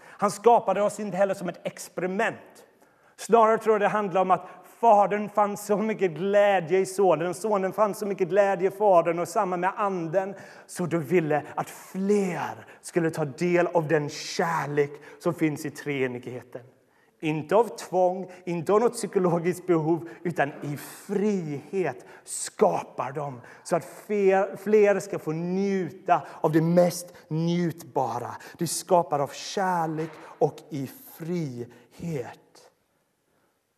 Han 0.00 0.30
skapade 0.30 0.82
oss 0.82 1.00
inte 1.00 1.16
heller 1.16 1.34
som 1.34 1.48
ett 1.48 1.60
experiment. 1.66 2.64
Snarare 3.16 3.58
tror 3.58 3.74
jag 3.74 3.80
det 3.80 3.88
handlar 3.88 4.20
om 4.20 4.30
att 4.30 4.48
Fadern 4.80 5.28
fann 5.28 5.56
så 5.56 5.76
mycket 5.76 6.10
glädje 6.10 6.78
i 6.78 6.86
Sonen, 6.86 7.34
Sonen 7.34 7.72
fann 7.72 7.94
så 7.94 8.06
mycket 8.06 8.28
glädje 8.28 8.68
i 8.68 8.70
Fadern 8.70 9.18
och 9.18 9.28
samma 9.28 9.56
med 9.56 9.72
Anden. 9.76 10.34
Så 10.66 10.86
du 10.86 10.98
ville 10.98 11.42
att 11.54 11.70
fler 11.70 12.66
skulle 12.82 13.10
ta 13.10 13.24
del 13.24 13.66
av 13.66 13.88
den 13.88 14.08
kärlek 14.08 14.90
som 15.18 15.34
finns 15.34 15.66
i 15.66 15.70
treenigheten. 15.70 16.62
Inte 17.26 17.56
av 17.56 17.76
tvång, 17.76 18.30
inte 18.44 18.72
av 18.72 18.80
något 18.80 18.92
psykologiskt 18.92 19.66
behov, 19.66 20.08
utan 20.22 20.52
i 20.62 20.76
frihet 20.76 22.04
skapar 22.24 23.12
de 23.12 23.40
så 23.64 23.76
att 23.76 23.84
fler, 24.06 24.56
fler 24.56 25.00
ska 25.00 25.18
få 25.18 25.32
njuta 25.32 26.26
av 26.40 26.52
det 26.52 26.60
mest 26.60 27.14
njutbara. 27.28 28.30
Det 28.58 28.66
skapar 28.66 29.18
av 29.18 29.28
kärlek 29.28 30.10
och 30.38 30.56
i 30.70 30.90
frihet. 31.16 32.40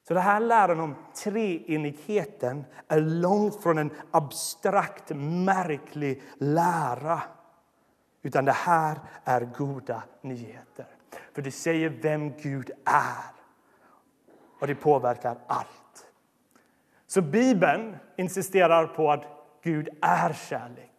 Så 0.08 0.14
det 0.14 0.20
här 0.20 0.40
läran 0.40 0.80
om 0.80 0.94
treenigheten 1.24 2.64
är 2.88 3.00
långt 3.00 3.62
från 3.62 3.78
en 3.78 3.90
abstrakt, 4.10 5.10
märklig 5.14 6.22
lära. 6.38 7.22
Utan 8.22 8.44
det 8.44 8.52
här 8.52 9.00
är 9.24 9.40
goda 9.58 10.02
nyheter. 10.22 10.86
För 11.32 11.42
det 11.42 11.50
säger 11.50 11.88
vem 11.88 12.32
Gud 12.42 12.70
är. 12.84 13.37
Och 14.58 14.66
det 14.66 14.74
påverkar 14.74 15.36
allt. 15.46 16.06
Så 17.06 17.22
Bibeln 17.22 17.96
insisterar 18.16 18.86
på 18.86 19.10
att 19.12 19.24
Gud 19.62 19.88
är 20.02 20.32
kärlek. 20.32 20.92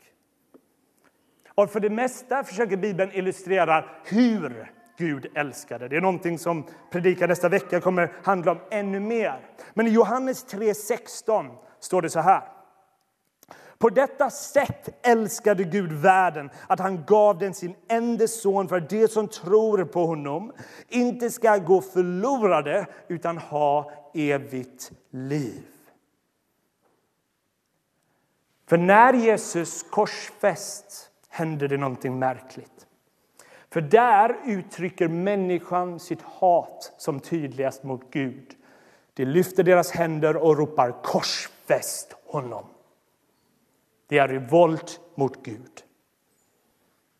Och 1.56 1.70
för 1.70 1.80
det 1.80 1.90
mesta 1.90 2.44
försöker 2.44 2.78
Bibeln 2.78 3.12
illustrera 3.14 3.86
hur 4.04 4.72
Gud 4.98 5.26
älskade. 5.36 5.88
Det 5.88 5.98
är 5.98 6.02
någonting 6.02 6.40
som 6.40 6.68
predikan 6.92 7.30
nästa 7.30 7.50
vecka 7.50 7.82
kommer 7.82 8.12
handla 8.24 8.52
om 8.52 8.60
ännu 8.72 9.00
mer. 9.00 9.40
Men 9.74 9.88
i 9.88 9.90
Johannes 9.90 10.46
3.16 10.54 11.58
står 11.80 12.02
det 12.02 12.10
så 12.10 12.20
här. 12.20 12.59
På 13.80 13.90
detta 13.90 14.30
sätt 14.30 15.08
älskade 15.08 15.64
Gud 15.64 15.92
världen 15.92 16.50
att 16.68 16.80
han 16.80 17.06
gav 17.06 17.38
den 17.38 17.54
sin 17.54 17.76
enda 17.88 18.28
son 18.28 18.68
för 18.68 18.78
att 18.78 18.90
de 18.90 19.08
som 19.08 19.28
tror 19.28 19.86
på 19.86 20.06
honom 20.06 20.54
inte 20.90 21.30
ska 21.30 21.58
gå 21.58 21.82
förlorade 21.82 22.88
utan 23.08 23.38
ha 23.38 23.92
evigt 24.14 24.92
liv. 25.10 25.64
För 28.68 28.78
när 28.78 29.14
Jesus 29.14 29.84
korsfäst 29.84 31.12
hände 31.30 31.68
det 31.68 31.78
någonting 31.78 32.20
märkligt. 32.20 32.88
För 33.70 33.82
där 33.82 34.38
uttrycker 34.46 35.08
människan 35.08 36.00
sitt 36.00 36.22
hat 36.22 36.94
som 36.98 37.20
tydligast 37.20 37.84
mot 37.84 38.12
Gud. 38.12 38.56
De 39.14 39.26
lyfter 39.26 39.64
deras 39.64 39.92
händer 39.92 40.38
och 40.38 40.58
ropar 40.58 41.04
korsfäst 41.04 42.16
honom. 42.26 42.66
Det 44.10 44.18
är 44.18 44.28
revolt 44.28 45.00
mot 45.16 45.44
Gud. 45.44 45.84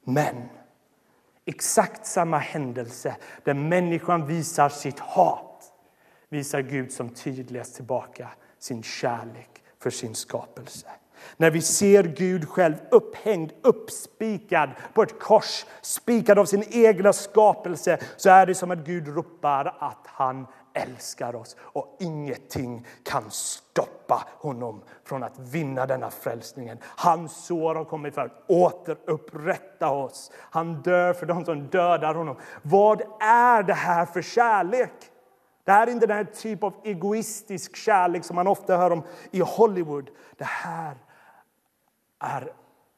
Men 0.04 0.50
exakt 1.46 2.06
samma 2.06 2.38
händelse 2.38 3.16
där 3.44 3.54
människan 3.54 4.28
visar 4.28 4.70
sitt 4.70 5.00
hat 5.00 5.74
visar 6.30 6.62
Gud 6.62 6.92
som 6.92 7.10
tydligast 7.10 7.76
tillbaka 7.76 8.30
sin 8.60 8.84
kärlek 8.84 9.64
för 9.80 9.90
sin 9.90 10.16
skapelse. 10.16 10.88
När 11.38 11.52
vi 11.52 11.62
ser 11.62 12.04
Gud 12.04 12.50
själv 12.50 12.76
upphängd, 12.92 13.52
uppspikad 13.62 14.70
på 14.94 15.04
ett 15.04 15.20
kors, 15.20 15.66
spikad 15.82 16.40
av 16.40 16.46
sin 16.46 16.64
egna 16.70 17.14
skapelse, 17.14 18.00
så 18.18 18.30
är 18.30 18.46
det 18.46 18.56
som 18.56 18.72
att 18.72 18.86
Gud 18.86 19.08
ropar 19.08 19.76
att 19.80 20.08
han 20.08 20.48
älskar 20.80 21.36
oss 21.36 21.56
och 21.60 21.98
ingenting 22.00 22.88
kan 23.04 23.32
stoppa 23.32 24.24
honom 24.28 24.84
från 25.04 25.24
att 25.24 25.40
vinna 25.40 25.86
denna 25.86 26.10
frälsningen. 26.10 26.78
Hans 26.84 27.46
sår 27.46 27.76
har 27.76 27.86
kommit 27.86 28.16
för 28.16 28.22
att 28.22 28.44
återupprätta 28.48 29.90
oss. 29.90 30.32
Han 30.36 30.82
dör 30.82 31.14
för 31.14 31.26
de 31.26 31.46
som 31.46 31.68
dödar 31.68 32.14
honom. 32.14 32.38
Vad 32.62 33.02
är 33.22 33.64
det 33.64 33.74
här 33.74 34.06
för 34.06 34.22
kärlek? 34.22 34.94
Det 35.64 35.72
här 35.72 35.88
är 35.88 35.92
inte 35.92 36.08
den 36.08 36.18
här 36.18 36.24
typ 36.24 36.64
av 36.64 36.74
egoistisk 36.84 37.76
kärlek 37.76 38.24
som 38.26 38.36
man 38.36 38.48
ofta 38.48 38.78
hör 38.78 38.92
om 38.92 39.04
i 39.32 39.40
Hollywood. 39.40 40.10
Det 40.38 40.48
här 40.48 40.98
är 42.20 42.54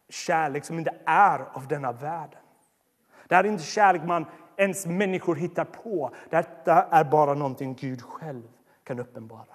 kärlek 0.09 0.65
som 0.65 0.79
inte 0.79 0.93
är 1.05 1.39
av 1.53 1.67
denna 1.67 1.91
världen. 1.91 2.39
Det 3.27 3.35
här 3.35 3.43
är 3.43 3.47
inte 3.47 3.63
kärlek 3.63 4.03
man 4.03 4.25
ens 4.57 4.85
människor 4.85 5.35
hittar 5.35 5.65
på. 5.65 6.11
Detta 6.29 6.83
är 6.91 7.03
bara 7.03 7.33
någonting 7.33 7.75
Gud 7.79 8.01
själv 8.01 8.43
kan 8.83 8.99
uppenbara. 8.99 9.45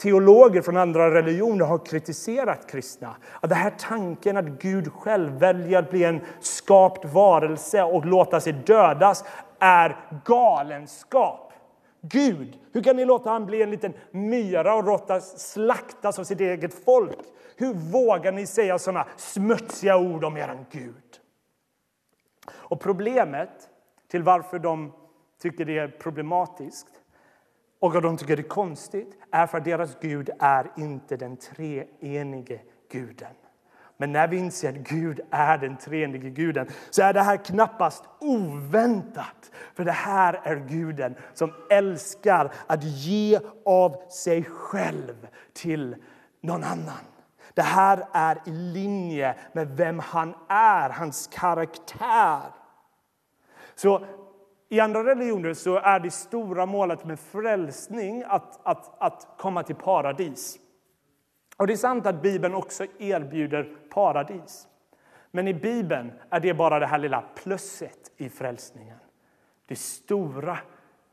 Teologer 0.00 0.62
från 0.62 0.76
andra 0.76 1.14
religioner 1.14 1.64
har 1.64 1.86
kritiserat 1.86 2.70
kristna. 2.70 3.16
Att 3.40 3.50
den 3.50 3.58
här 3.58 3.74
tanken 3.78 4.36
att 4.36 4.44
Gud 4.44 4.92
själv 4.92 5.32
väljer 5.32 5.78
att 5.78 5.90
bli 5.90 6.04
en 6.04 6.20
skapt 6.40 7.04
varelse 7.04 7.82
och 7.82 8.06
låta 8.06 8.40
sig 8.40 8.52
dödas 8.52 9.24
är 9.58 9.96
galenskap. 10.24 11.52
Gud, 12.00 12.58
hur 12.72 12.82
kan 12.82 12.96
ni 12.96 13.04
låta 13.04 13.30
han 13.30 13.46
bli 13.46 13.62
en 13.62 13.70
liten 13.70 13.92
myra 14.10 14.74
och 14.74 14.84
låta 14.84 15.20
slaktas 15.20 16.18
av 16.18 16.24
sitt 16.24 16.40
eget 16.40 16.84
folk? 16.84 17.18
Hur 17.56 17.74
vågar 17.74 18.32
ni 18.32 18.46
säga 18.46 18.78
sådana 18.78 19.06
smutsiga 19.16 19.96
ord 19.96 20.24
om 20.24 20.36
er 20.36 20.58
Gud? 20.70 21.11
Och 22.50 22.80
problemet 22.80 23.68
till 24.08 24.22
varför 24.22 24.58
de 24.58 24.92
tycker 25.42 25.64
det 25.64 25.78
är 25.78 25.88
problematiskt 25.88 27.02
och 27.80 27.96
att 27.96 28.02
de 28.02 28.16
tycker 28.16 28.36
det 28.36 28.42
är 28.42 28.48
konstigt 28.48 29.18
är 29.30 29.46
för 29.46 29.58
att 29.58 29.64
deras 29.64 29.96
Gud 30.00 30.30
är 30.38 30.70
inte 30.76 31.16
den 31.16 31.36
treenige 31.36 32.60
guden. 32.90 33.34
Men 33.96 34.12
när 34.12 34.28
vi 34.28 34.36
inser 34.36 34.68
att 34.68 34.88
Gud 34.88 35.20
är 35.30 35.58
den 35.58 35.76
treenige 35.76 36.30
guden 36.30 36.68
så 36.90 37.02
är 37.02 37.12
det 37.12 37.20
här 37.20 37.36
knappast 37.36 38.04
oväntat. 38.20 39.50
För 39.74 39.84
det 39.84 39.92
här 39.92 40.40
är 40.44 40.56
guden 40.56 41.14
som 41.34 41.52
älskar 41.70 42.52
att 42.66 42.84
ge 42.84 43.40
av 43.64 44.10
sig 44.10 44.44
själv 44.44 45.28
till 45.52 45.96
någon 46.40 46.64
annan. 46.64 47.11
Det 47.54 47.62
här 47.62 48.06
är 48.12 48.38
i 48.46 48.50
linje 48.50 49.34
med 49.52 49.68
vem 49.68 49.98
han 49.98 50.34
är, 50.48 50.90
hans 50.90 51.26
karaktär. 51.26 52.40
Så 53.74 54.04
i 54.68 54.80
andra 54.80 55.04
religioner 55.04 55.54
så 55.54 55.76
är 55.76 56.00
det 56.00 56.10
stora 56.10 56.66
målet 56.66 57.04
med 57.04 57.20
frälsning 57.20 58.24
att, 58.26 58.60
att, 58.66 59.02
att 59.02 59.28
komma 59.38 59.62
till 59.62 59.76
paradis. 59.76 60.58
Och 61.56 61.66
Det 61.66 61.72
är 61.72 61.76
sant 61.76 62.06
att 62.06 62.22
Bibeln 62.22 62.54
också 62.54 62.86
erbjuder 62.98 63.76
paradis. 63.90 64.68
Men 65.30 65.48
i 65.48 65.54
Bibeln 65.54 66.12
är 66.30 66.40
det 66.40 66.54
bara 66.54 66.78
det 66.78 66.86
här 66.86 66.98
lilla 66.98 67.24
plusset 67.34 68.12
i 68.16 68.28
frälsningen. 68.28 68.98
Det 69.66 69.76
stora 69.76 70.58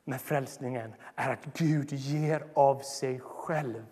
med 0.04 0.22
frälsningen 0.22 0.94
är 1.16 1.34
att 1.34 1.46
Gud 1.58 1.94
ger 1.94 2.44
av 2.54 2.80
sig 2.80 3.20
själv 3.20 3.86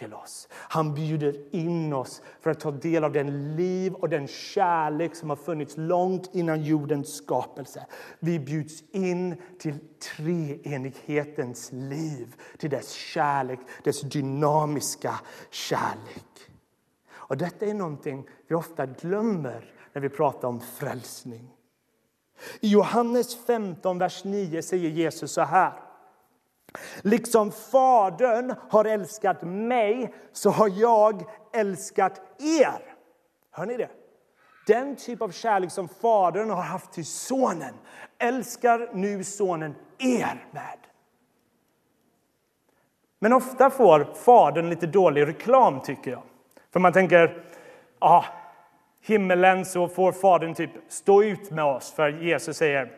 till 0.00 0.14
oss. 0.14 0.48
Han 0.52 0.94
bjuder 0.94 1.54
in 1.54 1.92
oss 1.92 2.22
för 2.40 2.50
att 2.50 2.60
ta 2.60 2.70
del 2.70 3.04
av 3.04 3.12
den 3.12 3.56
liv 3.56 3.94
och 3.94 4.08
den 4.08 4.26
kärlek 4.26 5.14
som 5.14 5.30
har 5.30 5.36
funnits 5.36 5.74
långt 5.76 6.30
innan 6.32 6.62
jordens 6.62 7.16
skapelse. 7.16 7.86
Vi 8.18 8.38
bjuds 8.38 8.82
in 8.90 9.42
till 9.58 9.78
treenighetens 10.16 11.72
liv, 11.72 12.34
till 12.58 12.70
dess 12.70 12.92
kärlek, 12.92 13.60
dess 13.84 14.00
dynamiska 14.00 15.20
kärlek. 15.50 16.50
Och 17.12 17.36
detta 17.36 17.66
är 17.66 17.74
någonting 17.74 18.28
vi 18.48 18.54
ofta 18.54 18.86
glömmer 18.86 19.74
när 19.92 20.02
vi 20.02 20.08
pratar 20.08 20.48
om 20.48 20.60
frälsning. 20.60 21.50
I 22.60 22.68
Johannes 22.68 23.46
15, 23.46 23.98
vers 23.98 24.24
9 24.24 24.62
säger 24.62 24.90
Jesus 24.90 25.32
så 25.32 25.40
här. 25.40 25.89
Liksom 27.02 27.52
Fadern 27.52 28.54
har 28.70 28.84
älskat 28.84 29.42
mig 29.42 30.14
så 30.32 30.50
har 30.50 30.68
jag 30.68 31.22
älskat 31.52 32.20
er. 32.38 32.94
Hör 33.50 33.66
ni 33.66 33.76
det? 33.76 33.90
Den 34.66 34.96
typ 34.96 35.22
av 35.22 35.30
kärlek 35.30 35.70
som 35.70 35.88
Fadern 35.88 36.50
har 36.50 36.62
haft 36.62 36.92
till 36.92 37.06
Sonen 37.06 37.74
älskar 38.18 38.90
nu 38.92 39.24
Sonen 39.24 39.74
er 39.98 40.46
med. 40.50 40.78
Men 43.18 43.32
ofta 43.32 43.70
får 43.70 44.04
Fadern 44.14 44.70
lite 44.70 44.86
dålig 44.86 45.26
reklam, 45.26 45.80
tycker 45.80 46.10
jag. 46.10 46.22
För 46.72 46.80
man 46.80 46.92
tänker, 46.92 47.44
ah, 47.98 48.24
himmelen 49.00 49.64
så 49.64 49.88
får 49.88 50.12
Fadern 50.12 50.54
typ 50.54 50.70
stå 50.88 51.22
ut 51.22 51.50
med 51.50 51.64
oss, 51.64 51.92
för 51.92 52.08
Jesus 52.08 52.56
säger, 52.56 52.92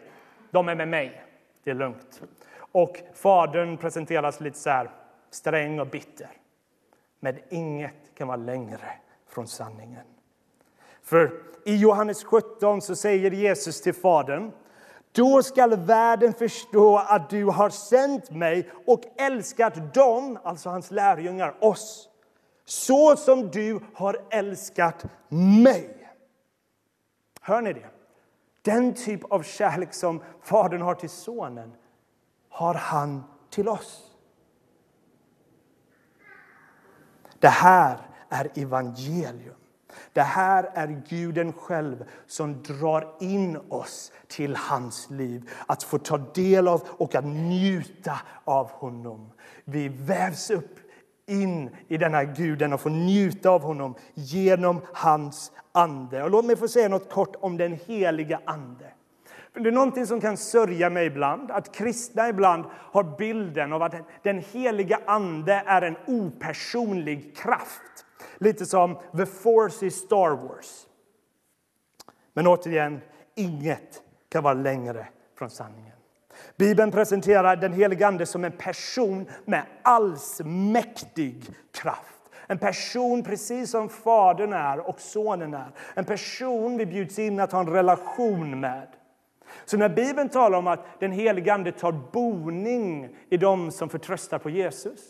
de 0.50 0.68
är 0.68 0.74
med 0.74 0.88
mig, 0.88 1.22
det 1.64 1.70
är 1.70 1.74
lugnt. 1.74 2.22
Och 2.72 3.02
fadern 3.14 3.76
presenteras 3.76 4.40
lite 4.40 4.58
så 4.58 4.70
här 4.70 4.90
sträng 5.30 5.80
och 5.80 5.86
bitter. 5.86 6.30
Men 7.20 7.38
inget 7.48 8.14
kan 8.14 8.28
vara 8.28 8.36
längre 8.36 8.92
från 9.28 9.46
sanningen. 9.46 10.04
För 11.02 11.32
i 11.64 11.76
Johannes 11.76 12.24
17 12.24 12.82
så 12.82 12.96
säger 12.96 13.30
Jesus 13.30 13.82
till 13.82 13.94
Fadern 13.94 14.52
då 15.12 15.42
skall 15.42 15.76
världen 15.76 16.32
förstå 16.32 16.96
att 16.96 17.30
du 17.30 17.44
har 17.44 17.70
sänt 17.70 18.30
mig 18.30 18.70
och 18.86 19.02
älskat 19.16 19.94
dem, 19.94 20.38
alltså 20.42 20.70
hans 20.70 20.90
lärjungar, 20.90 21.54
oss 21.60 22.08
så 22.64 23.16
som 23.16 23.50
du 23.50 23.80
har 23.94 24.16
älskat 24.30 25.04
mig. 25.62 26.08
Hör 27.40 27.60
ni 27.60 27.72
det? 27.72 27.86
Den 28.62 28.94
typ 28.94 29.32
av 29.32 29.42
kärlek 29.42 29.94
som 29.94 30.22
Fadern 30.42 30.82
har 30.82 30.94
till 30.94 31.10
Sonen 31.10 31.72
har 32.52 32.74
han 32.74 33.24
till 33.50 33.68
oss. 33.68 34.10
Det 37.38 37.48
här 37.48 37.98
är 38.28 38.50
evangelium. 38.54 39.54
Det 40.12 40.22
här 40.22 40.70
är 40.74 41.02
Guden 41.08 41.52
själv 41.52 42.04
som 42.26 42.62
drar 42.62 43.14
in 43.20 43.56
oss 43.68 44.12
till 44.26 44.56
hans 44.56 45.10
liv. 45.10 45.50
Att 45.66 45.82
få 45.82 45.98
ta 45.98 46.18
del 46.18 46.68
av 46.68 46.82
och 46.88 47.14
att 47.14 47.24
njuta 47.24 48.20
av 48.44 48.70
honom. 48.70 49.30
Vi 49.64 49.88
vävs 49.88 50.50
upp 50.50 50.78
in 51.26 51.70
i 51.88 51.96
denna 51.96 52.24
guden 52.24 52.72
och 52.72 52.80
får 52.80 52.90
njuta 52.90 53.50
av 53.50 53.62
honom 53.62 53.94
genom 54.14 54.80
hans 54.92 55.52
ande. 55.72 56.22
Och 56.22 56.30
låt 56.30 56.44
mig 56.44 56.56
få 56.56 56.68
säga 56.68 56.88
något 56.88 57.10
kort 57.10 57.36
om 57.40 57.56
den 57.56 57.78
heliga 57.86 58.40
ande. 58.44 58.92
Det 59.54 59.68
är 59.68 59.72
någonting 59.72 60.06
som 60.06 60.20
kan 60.20 60.36
sörja 60.36 60.90
mig 60.90 61.06
ibland, 61.06 61.50
att 61.50 61.74
kristna 61.74 62.28
ibland 62.28 62.64
har 62.74 63.16
bilden 63.18 63.72
av 63.72 63.82
att 63.82 63.94
den 64.22 64.44
heliga 64.52 65.00
Ande 65.06 65.62
är 65.66 65.82
en 65.82 65.96
opersonlig 66.06 67.36
kraft. 67.36 68.04
Lite 68.38 68.66
som 68.66 68.98
the 69.16 69.26
force 69.26 69.86
i 69.86 69.90
Star 69.90 70.30
Wars. 70.30 70.86
Men 72.32 72.46
återigen, 72.46 73.00
inget 73.34 74.02
kan 74.28 74.42
vara 74.42 74.54
längre 74.54 75.06
från 75.38 75.50
sanningen. 75.50 75.92
Bibeln 76.56 76.90
presenterar 76.90 77.56
den 77.56 77.72
helige 77.72 78.06
Ande 78.06 78.26
som 78.26 78.44
en 78.44 78.52
person 78.52 79.28
med 79.44 79.62
allsmäktig 79.82 81.44
kraft. 81.72 82.30
En 82.46 82.58
person 82.58 83.22
precis 83.22 83.70
som 83.70 83.88
Fadern 83.88 84.52
är 84.52 84.88
och 84.88 85.00
Sonen 85.00 85.54
är. 85.54 85.70
En 85.94 86.04
person 86.04 86.76
vi 86.76 86.86
bjuds 86.86 87.18
in 87.18 87.40
att 87.40 87.52
ha 87.52 87.60
en 87.60 87.68
relation 87.68 88.60
med. 88.60 88.88
Så 89.64 89.76
när 89.76 89.88
Bibeln 89.88 90.28
talar 90.28 90.58
om 90.58 90.66
att 90.66 91.00
den 91.00 91.12
helige 91.12 91.54
Ande 91.54 91.72
tar 91.72 91.92
boning 91.92 93.16
i 93.30 93.36
dem 93.36 93.70
som 93.70 93.88
förtröstar 93.88 94.38
på 94.38 94.50
Jesus 94.50 95.00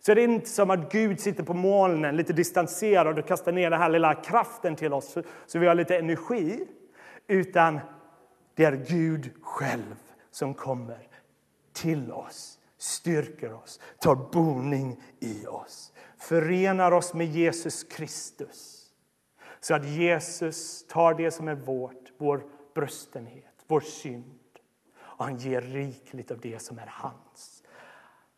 så 0.00 0.12
är 0.12 0.16
det 0.16 0.24
inte 0.24 0.48
som 0.48 0.70
att 0.70 0.92
Gud 0.92 1.20
sitter 1.20 1.42
på 1.42 1.54
molnen 1.54 2.16
lite 2.16 2.32
distanserad 2.32 3.18
och 3.18 3.26
kastar 3.26 3.52
ner 3.52 3.70
den 3.70 3.80
här 3.80 3.88
lilla 3.88 4.14
kraften 4.14 4.76
till 4.76 4.92
oss 4.92 5.16
så 5.46 5.58
vi 5.58 5.66
har 5.66 5.74
lite 5.74 5.98
energi. 5.98 6.66
Utan 7.26 7.80
det 8.54 8.64
är 8.64 8.72
Gud 8.88 9.30
själv 9.42 9.96
som 10.30 10.54
kommer 10.54 11.08
till 11.72 12.12
oss, 12.12 12.58
styrker 12.78 13.52
oss, 13.52 13.80
tar 14.00 14.14
boning 14.14 15.02
i 15.20 15.46
oss. 15.46 15.92
Förenar 16.18 16.92
oss 16.92 17.14
med 17.14 17.26
Jesus 17.26 17.84
Kristus 17.84 18.84
så 19.60 19.74
att 19.74 19.88
Jesus 19.88 20.86
tar 20.86 21.14
det 21.14 21.30
som 21.30 21.48
är 21.48 21.54
vårt, 21.54 22.12
vår 22.18 22.42
bröstenhet 22.74 23.57
vår 23.68 23.80
synd. 23.80 24.34
Och 25.00 25.24
han 25.24 25.36
ger 25.36 25.60
rikligt 25.60 26.30
av 26.30 26.40
det 26.40 26.62
som 26.62 26.78
är 26.78 26.86
hans. 26.86 27.62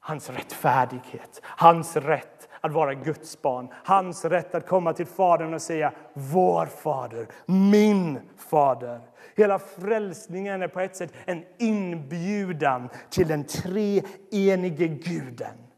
Hans 0.03 0.31
rättfärdighet, 0.31 1.41
hans 1.45 1.97
rätt 1.97 2.49
att 2.61 2.73
vara 2.73 2.95
Guds 2.95 3.43
barn. 3.43 3.69
Hans 3.85 4.25
rätt 4.25 4.55
att 4.55 4.67
komma 4.67 4.93
till 4.93 5.07
Fadern 5.07 5.55
och 5.55 5.63
säga 5.63 5.93
vår 6.15 6.67
fader, 6.67 7.27
min 7.47 8.21
fader. 8.37 9.01
Hela 9.37 9.59
frälsningen 9.59 10.63
är 10.63 10.69
på 10.69 10.81
ett 10.81 10.97
sätt 10.97 11.13
en 11.25 11.45
inbjudan 11.59 12.89
till 13.11 13.29
den 13.29 13.45
treenige 13.45 14.87
guden. 14.87 15.70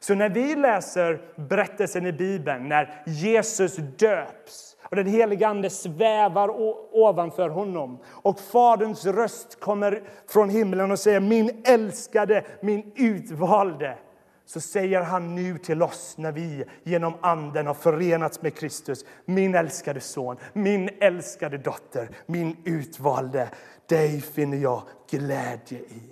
Så 0.00 0.14
när 0.14 0.28
vi 0.28 0.54
läser 0.54 1.20
berättelsen 1.36 2.06
i 2.06 2.12
Bibeln, 2.12 2.68
när 2.68 3.02
Jesus 3.06 3.76
döps 3.76 4.76
och 4.90 4.96
den 4.96 5.06
helige 5.06 5.48
Ande 5.48 5.70
svävar 5.70 6.50
ovanför 6.92 7.48
honom. 7.48 7.98
Och 8.06 8.40
Faderns 8.40 9.06
röst 9.06 9.60
kommer 9.60 10.02
från 10.28 10.50
himlen 10.50 10.90
och 10.90 10.98
säger 10.98 11.20
min 11.20 11.62
älskade, 11.64 12.44
min 12.60 12.92
utvalde. 12.96 13.98
så 14.46 14.60
säger 14.60 15.00
han 15.00 15.34
nu 15.34 15.58
till 15.58 15.82
oss 15.82 16.14
när 16.18 16.32
vi 16.32 16.64
genom 16.82 17.14
Anden 17.20 17.66
har 17.66 17.74
förenats 17.74 18.42
med 18.42 18.54
Kristus. 18.54 19.04
Min 19.24 19.54
älskade 19.54 20.00
son, 20.00 20.36
min 20.52 20.90
älskade 21.00 21.58
dotter, 21.58 22.08
min 22.26 22.56
utvalde. 22.64 23.48
Dig 23.86 24.20
finner 24.20 24.58
jag 24.58 24.82
glädje 25.10 25.78
i. 25.78 26.02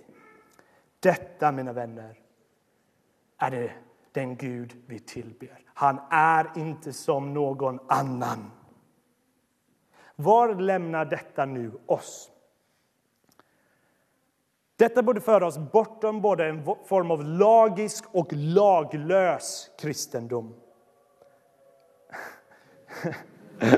Detta, 1.01 1.53
mina 1.53 1.72
vänner, 1.72 2.26
är 3.38 3.51
det 3.51 3.72
den 4.12 4.37
Gud 4.37 4.77
vi 4.87 4.99
tillber. 4.99 5.61
Han 5.75 6.01
är 6.11 6.51
inte 6.57 6.92
som 6.92 7.35
någon 7.35 7.81
annan. 7.88 8.51
Var 10.16 10.55
lämnar 10.55 11.05
detta 11.05 11.44
nu 11.44 11.72
oss? 11.87 12.31
Detta 14.77 15.03
borde 15.03 15.20
föra 15.20 15.46
oss 15.46 15.59
bortom 15.59 16.20
både 16.20 16.46
en 16.46 16.64
form 16.64 17.11
av 17.11 17.25
lagisk 17.25 18.05
och 18.12 18.33
laglös 18.33 19.70
kristendom. 19.79 20.55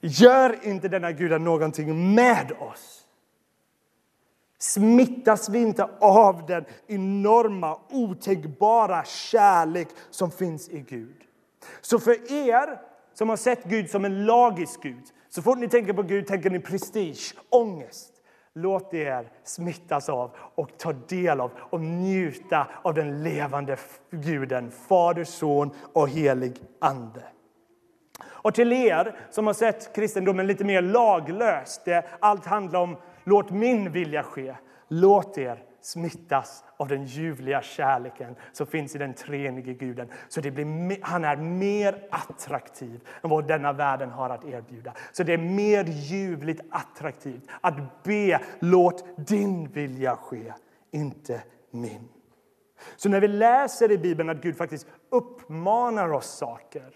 Gör 0.00 0.66
inte 0.66 0.88
denna 0.88 1.12
Gud 1.12 1.40
någonting 1.40 2.14
med 2.14 2.52
oss? 2.52 3.03
Smittas 4.74 5.48
vi 5.48 5.58
inte 5.58 5.88
av 6.00 6.46
den 6.46 6.64
enorma, 6.86 7.78
otänkbara 7.90 9.04
kärlek 9.04 9.88
som 10.10 10.30
finns 10.30 10.68
i 10.68 10.80
Gud? 10.80 11.16
Så 11.80 11.98
för 11.98 12.32
er 12.32 12.80
som 13.12 13.28
har 13.28 13.36
sett 13.36 13.64
Gud 13.64 13.90
som 13.90 14.04
en 14.04 14.26
lagisk 14.26 14.82
Gud, 14.82 15.02
så 15.28 15.42
fort 15.42 15.58
ni 15.58 15.68
tänker 15.68 15.92
på 15.92 16.02
Gud 16.02 16.26
tänker 16.26 16.50
ni 16.50 16.60
prestige, 16.60 17.34
ångest. 17.50 18.12
Låt 18.54 18.94
er 18.94 19.32
smittas 19.44 20.08
av 20.08 20.30
och 20.54 20.78
ta 20.78 20.92
del 20.92 21.40
av 21.40 21.50
och 21.58 21.80
njuta 21.80 22.66
av 22.82 22.94
den 22.94 23.22
levande 23.22 23.76
Guden, 24.10 24.70
Fader, 24.88 25.24
Son 25.24 25.70
och 25.92 26.08
helig 26.08 26.56
Ande. 26.80 27.22
Och 28.26 28.54
till 28.54 28.72
er 28.72 29.16
som 29.30 29.46
har 29.46 29.54
sett 29.54 29.94
kristendomen 29.94 30.46
lite 30.46 30.64
mer 30.64 30.82
laglöst, 30.82 31.88
allt 32.20 32.46
handlar 32.46 32.80
om 32.80 32.96
låt 33.24 33.50
min 33.50 33.92
vilja 33.92 34.22
ske. 34.22 34.54
Låt 34.88 35.38
er 35.38 35.64
smittas 35.80 36.64
av 36.76 36.88
den 36.88 37.04
ljuvliga 37.04 37.62
kärleken 37.62 38.36
som 38.52 38.66
finns 38.66 38.94
i 38.94 38.98
den 38.98 39.14
treenige 39.14 39.74
guden. 39.74 40.08
Så 40.28 40.40
det 40.40 40.50
blir, 40.50 40.98
han 41.02 41.24
är 41.24 41.36
mer 41.36 42.06
attraktiv 42.10 43.00
än 43.22 43.30
vad 43.30 43.48
denna 43.48 43.72
världen 43.72 44.10
har 44.10 44.30
att 44.30 44.44
erbjuda. 44.44 44.94
Så 45.12 45.22
det 45.22 45.32
är 45.32 45.38
mer 45.38 45.84
ljuvligt 45.84 46.60
attraktivt 46.70 47.44
att 47.60 48.02
be 48.02 48.40
låt 48.58 49.26
din 49.28 49.68
vilja 49.68 50.16
ske, 50.16 50.52
inte 50.90 51.42
min. 51.70 52.08
Så 52.96 53.08
när 53.08 53.20
vi 53.20 53.28
läser 53.28 53.92
i 53.92 53.98
Bibeln 53.98 54.30
att 54.30 54.42
Gud 54.42 54.56
faktiskt 54.56 54.86
uppmanar 55.10 56.12
oss 56.12 56.26
saker 56.26 56.90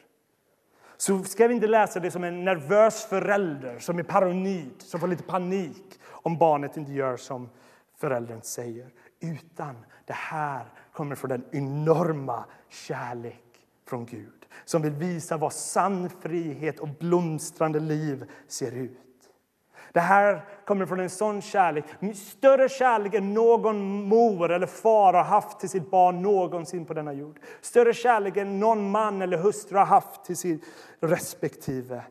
så 0.97 1.25
ska 1.25 1.49
vi 1.49 1.55
inte 1.55 1.67
läsa 1.67 2.01
det 2.01 2.11
som 2.11 2.25
en 2.25 2.45
nervös 2.45 3.05
förälder 3.05 3.79
som 3.79 3.99
är 3.99 4.03
paranoid, 4.03 4.75
som 4.79 5.01
får 5.01 5.09
lite 5.09 5.23
panik 5.23 6.01
om 6.23 6.39
barnet 6.39 6.77
inte 6.77 6.93
gör 6.93 7.17
som 7.17 7.49
föräldern 7.97 8.43
säger. 8.43 8.91
Utan 9.21 9.77
det 10.05 10.13
här 10.13 10.73
kommer 10.93 11.15
från 11.15 11.31
den 11.31 11.45
enorma 11.53 12.45
kärlek 12.69 13.45
från 13.87 14.07
Gud 14.07 14.39
som 14.65 14.83
vill 14.83 14.93
visa 14.93 15.37
vad 15.37 15.53
sann 15.53 16.11
frihet 16.21 16.81
och 16.81 16.89
blomstrande 16.89 17.81
liv 17.81 18.31
ser 18.49 18.73
ut. 18.73 18.99
Det 19.93 20.01
här 20.01 20.45
kommer 20.67 20.87
från 20.87 21.01
en 21.01 21.11
sån 21.11 21.43
kärlek, 21.43 21.85
större 22.15 22.69
kärlek 22.69 23.15
än 23.15 23.35
någon 23.35 24.03
mor 24.09 24.51
eller 24.51 24.67
far 24.67 25.13
har 25.13 25.25
haft 25.25 25.61
till 25.61 25.69
sitt 25.69 25.91
barn 25.91 26.23
någonsin 26.23 26.87
på 26.87 26.95
denna 26.95 27.13
jord. 27.13 27.41
Större 27.61 27.95
kärlek 27.95 28.37
än 28.37 28.61
någon 28.61 28.91
man 28.91 29.23
eller 29.23 29.39
hustru 29.39 29.79
har 29.79 29.87
haft 29.87 30.25
till 30.25 30.37
sin 30.37 30.61
respektive. 31.01 32.03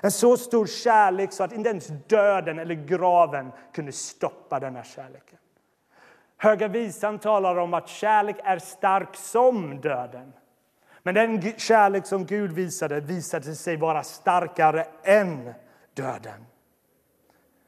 En 0.00 0.10
så 0.10 0.36
stor 0.36 0.66
kärlek 0.66 1.32
så 1.32 1.44
att 1.44 1.52
inte 1.52 1.70
ens 1.70 1.86
döden 1.86 2.58
eller 2.58 2.74
graven 2.74 3.52
kunde 3.72 3.92
stoppa 3.92 4.60
denna 4.60 4.84
kärleken. 4.84 5.38
Höga 6.36 6.68
visan 6.68 7.18
talar 7.18 7.56
om 7.56 7.74
att 7.74 7.88
kärlek 7.88 8.36
är 8.44 8.58
stark 8.58 9.16
som 9.16 9.80
döden. 9.80 10.32
Men 11.02 11.14
den 11.14 11.58
kärlek 11.58 12.06
som 12.06 12.26
Gud 12.26 12.52
visade 12.52 13.00
visade 13.00 13.54
sig 13.54 13.76
vara 13.76 14.02
starkare 14.02 14.86
än 15.02 15.54
döden. 15.94 16.46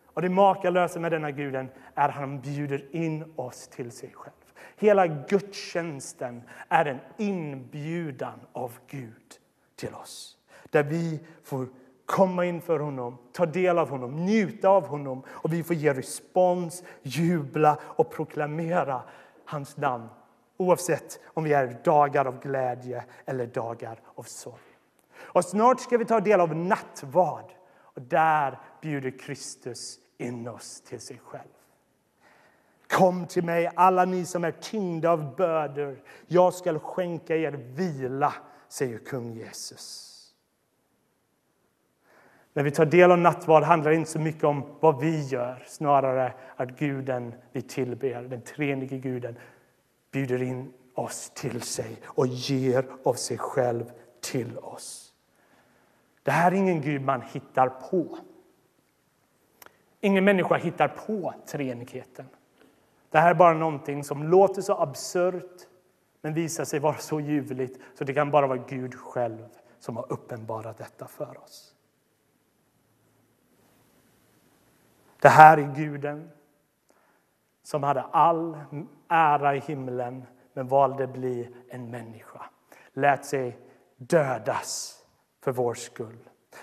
Och 0.04 0.22
det 0.22 0.28
makalösa 0.28 1.00
med 1.00 1.12
denna 1.12 1.30
guden 1.30 1.68
är 1.94 2.08
att 2.08 2.14
han 2.14 2.40
bjuder 2.40 2.96
in 2.96 3.32
oss 3.36 3.68
till 3.68 3.92
sig 3.92 4.12
själv. 4.14 4.34
Hela 4.76 5.06
gudstjänsten 5.06 6.42
är 6.68 6.84
en 6.84 6.98
inbjudan 7.18 8.40
av 8.52 8.72
Gud 8.86 9.38
till 9.76 9.94
oss. 9.94 10.36
Där 10.70 10.82
vi 10.82 11.20
får 11.44 11.68
komma 12.10 12.44
inför 12.44 12.80
honom, 12.80 13.18
ta 13.32 13.46
del 13.46 13.78
av 13.78 13.88
honom, 13.88 14.16
njuta 14.16 14.68
av 14.68 14.86
honom 14.86 15.22
och 15.28 15.52
vi 15.52 15.62
får 15.62 15.76
ge 15.76 15.94
respons, 15.94 16.82
jubla 17.02 17.78
och 17.82 18.10
proklamera 18.10 19.02
hans 19.44 19.76
namn 19.76 20.08
oavsett 20.56 21.20
om 21.26 21.44
vi 21.44 21.52
är 21.52 21.80
dagar 21.84 22.24
av 22.24 22.40
glädje 22.40 23.04
eller 23.24 23.46
dagar 23.46 24.00
av 24.14 24.22
sorg. 24.22 24.78
Och 25.18 25.44
snart 25.44 25.80
ska 25.80 25.98
vi 25.98 26.04
ta 26.04 26.20
del 26.20 26.40
av 26.40 26.56
nattvard 26.56 27.52
och 27.70 28.02
där 28.02 28.58
bjuder 28.80 29.18
Kristus 29.18 29.98
in 30.18 30.48
oss 30.48 30.80
till 30.80 31.00
sig 31.00 31.20
själv. 31.24 31.50
Kom 32.88 33.26
till 33.26 33.44
mig, 33.44 33.70
alla 33.74 34.04
ni 34.04 34.24
som 34.24 34.44
är 34.44 34.52
tyngda 34.52 35.10
av 35.10 35.36
bördor. 35.36 36.02
Jag 36.26 36.54
ska 36.54 36.78
skänka 36.78 37.36
er 37.36 37.52
vila, 37.52 38.34
säger 38.68 38.98
kung 38.98 39.32
Jesus. 39.32 40.09
När 42.60 42.64
vi 42.64 42.70
tar 42.70 42.86
del 42.86 43.10
av 43.10 43.18
nattvard 43.18 43.62
handlar 43.62 43.90
det 43.90 43.96
inte 43.96 44.10
så 44.10 44.18
mycket 44.18 44.44
om 44.44 44.64
vad 44.80 45.00
vi 45.00 45.26
gör, 45.26 45.64
snarare 45.66 46.32
att 46.56 46.78
guden 46.78 47.34
vi 47.52 47.62
tillber, 47.62 48.22
den 48.22 48.42
treenige 48.42 48.98
guden, 48.98 49.38
bjuder 50.12 50.42
in 50.42 50.72
oss 50.94 51.30
till 51.34 51.62
sig 51.62 51.96
och 52.04 52.26
ger 52.26 52.86
av 53.04 53.14
sig 53.14 53.38
själv 53.38 53.84
till 54.20 54.58
oss. 54.58 55.12
Det 56.22 56.30
här 56.30 56.52
är 56.52 56.56
ingen 56.56 56.80
Gud 56.80 57.02
man 57.02 57.22
hittar 57.22 57.68
på. 57.68 58.18
Ingen 60.00 60.24
människa 60.24 60.54
hittar 60.54 60.88
på 60.88 61.34
treenigheten. 61.46 62.26
Det 63.10 63.18
här 63.18 63.30
är 63.30 63.34
bara 63.34 63.54
någonting 63.54 64.04
som 64.04 64.22
låter 64.22 64.62
så 64.62 64.74
absurt 64.74 65.66
men 66.22 66.34
visar 66.34 66.64
sig 66.64 66.80
vara 66.80 66.98
så 66.98 67.20
ljuvligt 67.20 67.80
så 67.94 68.04
det 68.04 68.14
kan 68.14 68.30
bara 68.30 68.46
vara 68.46 68.64
Gud 68.68 68.94
själv 68.94 69.48
som 69.78 69.96
har 69.96 70.12
uppenbarat 70.12 70.78
detta 70.78 71.06
för 71.06 71.42
oss. 71.42 71.69
Det 75.20 75.28
här 75.28 75.58
är 75.58 75.74
guden 75.74 76.30
som 77.62 77.82
hade 77.82 78.02
all 78.02 78.58
ära 79.08 79.56
i 79.56 79.58
himlen 79.58 80.26
men 80.52 80.68
valde 80.68 81.04
att 81.04 81.12
bli 81.12 81.54
en 81.68 81.90
människa. 81.90 82.42
Lät 82.92 83.24
sig 83.24 83.58
dödas 83.96 85.02
för 85.44 85.52
vår 85.52 85.74
skull. 85.74 86.18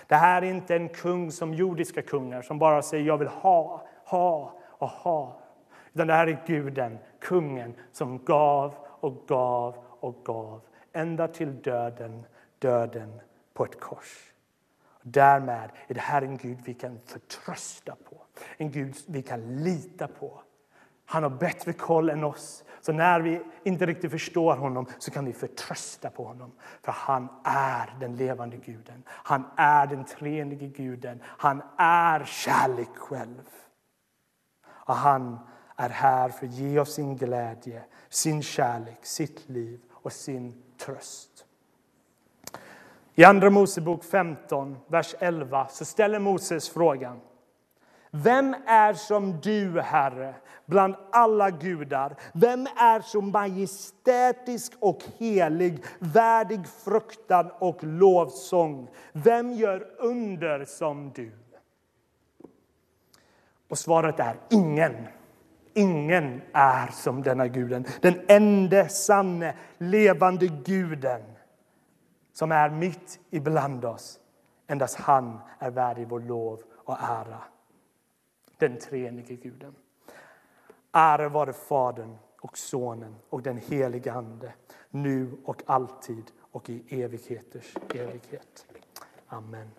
Det 0.06 0.14
här 0.14 0.42
är 0.42 0.46
inte 0.46 0.76
en 0.76 0.88
kung 0.88 1.32
som 1.32 1.54
jordiska 1.54 2.02
kungar 2.02 2.42
som 2.42 2.58
bara 2.58 2.82
säger 2.82 3.06
jag 3.06 3.18
vill 3.18 3.28
ha, 3.28 3.86
ha 4.04 4.52
och 4.66 4.88
ha. 4.88 5.40
Utan 5.92 6.06
det 6.06 6.14
här 6.14 6.26
är 6.26 6.42
guden, 6.46 6.98
kungen, 7.20 7.74
som 7.92 8.24
gav 8.24 8.74
och 8.86 9.26
gav 9.26 9.76
och 10.00 10.24
gav 10.24 10.60
ända 10.92 11.28
till 11.28 11.62
döden, 11.62 12.26
döden 12.58 13.20
på 13.54 13.64
ett 13.64 13.80
kors. 13.80 14.32
Därmed 15.02 15.70
är 15.88 15.94
det 15.94 16.00
här 16.00 16.22
en 16.22 16.36
Gud 16.36 16.58
vi 16.64 16.74
kan 16.74 17.00
förtrösta 17.06 17.96
på, 18.10 18.16
en 18.56 18.70
Gud 18.70 18.94
vi 19.06 19.22
kan 19.22 19.62
lita 19.62 20.08
på. 20.08 20.42
Han 21.04 21.22
har 21.22 21.30
bättre 21.30 21.72
koll 21.72 22.10
än 22.10 22.24
oss. 22.24 22.64
Så 22.80 22.92
när 22.92 23.20
vi 23.20 23.42
inte 23.62 23.86
riktigt 23.86 24.10
förstår 24.10 24.56
honom 24.56 24.86
så 24.98 25.10
kan 25.10 25.24
vi 25.24 25.32
förtrösta 25.32 26.10
på 26.10 26.24
honom. 26.24 26.52
För 26.82 26.92
han 26.92 27.28
är 27.44 27.94
den 28.00 28.16
levande 28.16 28.56
guden. 28.56 29.02
Han 29.08 29.44
är 29.56 29.86
den 29.86 30.04
treenige 30.04 30.66
guden. 30.66 31.20
Han 31.24 31.62
är 31.78 32.24
kärlek 32.24 32.96
själv. 32.96 33.48
Och 34.68 34.94
han 34.94 35.38
är 35.76 35.88
här 35.88 36.28
för 36.28 36.46
att 36.46 36.52
ge 36.52 36.78
oss 36.78 36.94
sin 36.94 37.16
glädje, 37.16 37.82
sin 38.08 38.42
kärlek, 38.42 38.98
sitt 39.02 39.48
liv 39.48 39.80
och 39.92 40.12
sin 40.12 40.62
tröst. 40.78 41.44
I 43.14 43.24
Andra 43.24 43.50
Mosebok 43.50 44.04
15, 44.04 44.76
vers 44.86 45.14
11, 45.18 45.68
så 45.68 45.84
ställer 45.84 46.18
Moses 46.18 46.70
frågan. 46.70 47.20
Vem 48.10 48.56
är 48.66 48.94
som 48.94 49.40
du, 49.40 49.80
Herre, 49.80 50.34
bland 50.66 50.94
alla 51.12 51.50
gudar? 51.50 52.16
Vem 52.32 52.66
är 52.76 53.00
så 53.00 53.20
majestätisk 53.20 54.72
och 54.80 55.02
helig, 55.18 55.84
värdig 55.98 56.66
fruktan 56.68 57.50
och 57.58 57.84
lovsång? 57.84 58.90
Vem 59.12 59.52
gör 59.52 59.88
under 59.98 60.64
som 60.64 61.12
du? 61.14 61.32
Och 63.68 63.78
svaret 63.78 64.20
är 64.20 64.36
ingen. 64.50 65.08
ingen 65.74 66.42
är 66.52 66.86
som 66.86 67.22
denna 67.22 67.48
guden, 67.48 67.86
den 68.00 68.20
enda 68.28 68.88
sanne, 68.88 69.54
levande 69.78 70.46
guden 70.46 71.22
som 72.32 72.52
är 72.52 72.70
mitt 72.70 73.20
ibland 73.30 73.84
oss. 73.84 74.20
Endast 74.66 74.96
han 74.96 75.40
är 75.58 75.70
värdig 75.70 76.08
vår 76.08 76.20
lov 76.20 76.60
och 76.84 76.96
ära. 77.00 77.42
Den 78.58 78.78
treenige 78.78 79.36
guden. 79.36 79.74
Ära 80.92 81.28
vare 81.28 81.52
Fadern 81.52 82.16
och 82.40 82.58
Sonen 82.58 83.16
och 83.28 83.42
den 83.42 83.56
helige 83.56 84.12
Ande, 84.12 84.52
nu 84.90 85.30
och 85.44 85.62
alltid 85.66 86.24
och 86.40 86.70
i 86.70 87.02
evigheters 87.02 87.74
evighet. 87.94 88.66
Amen. 89.26 89.70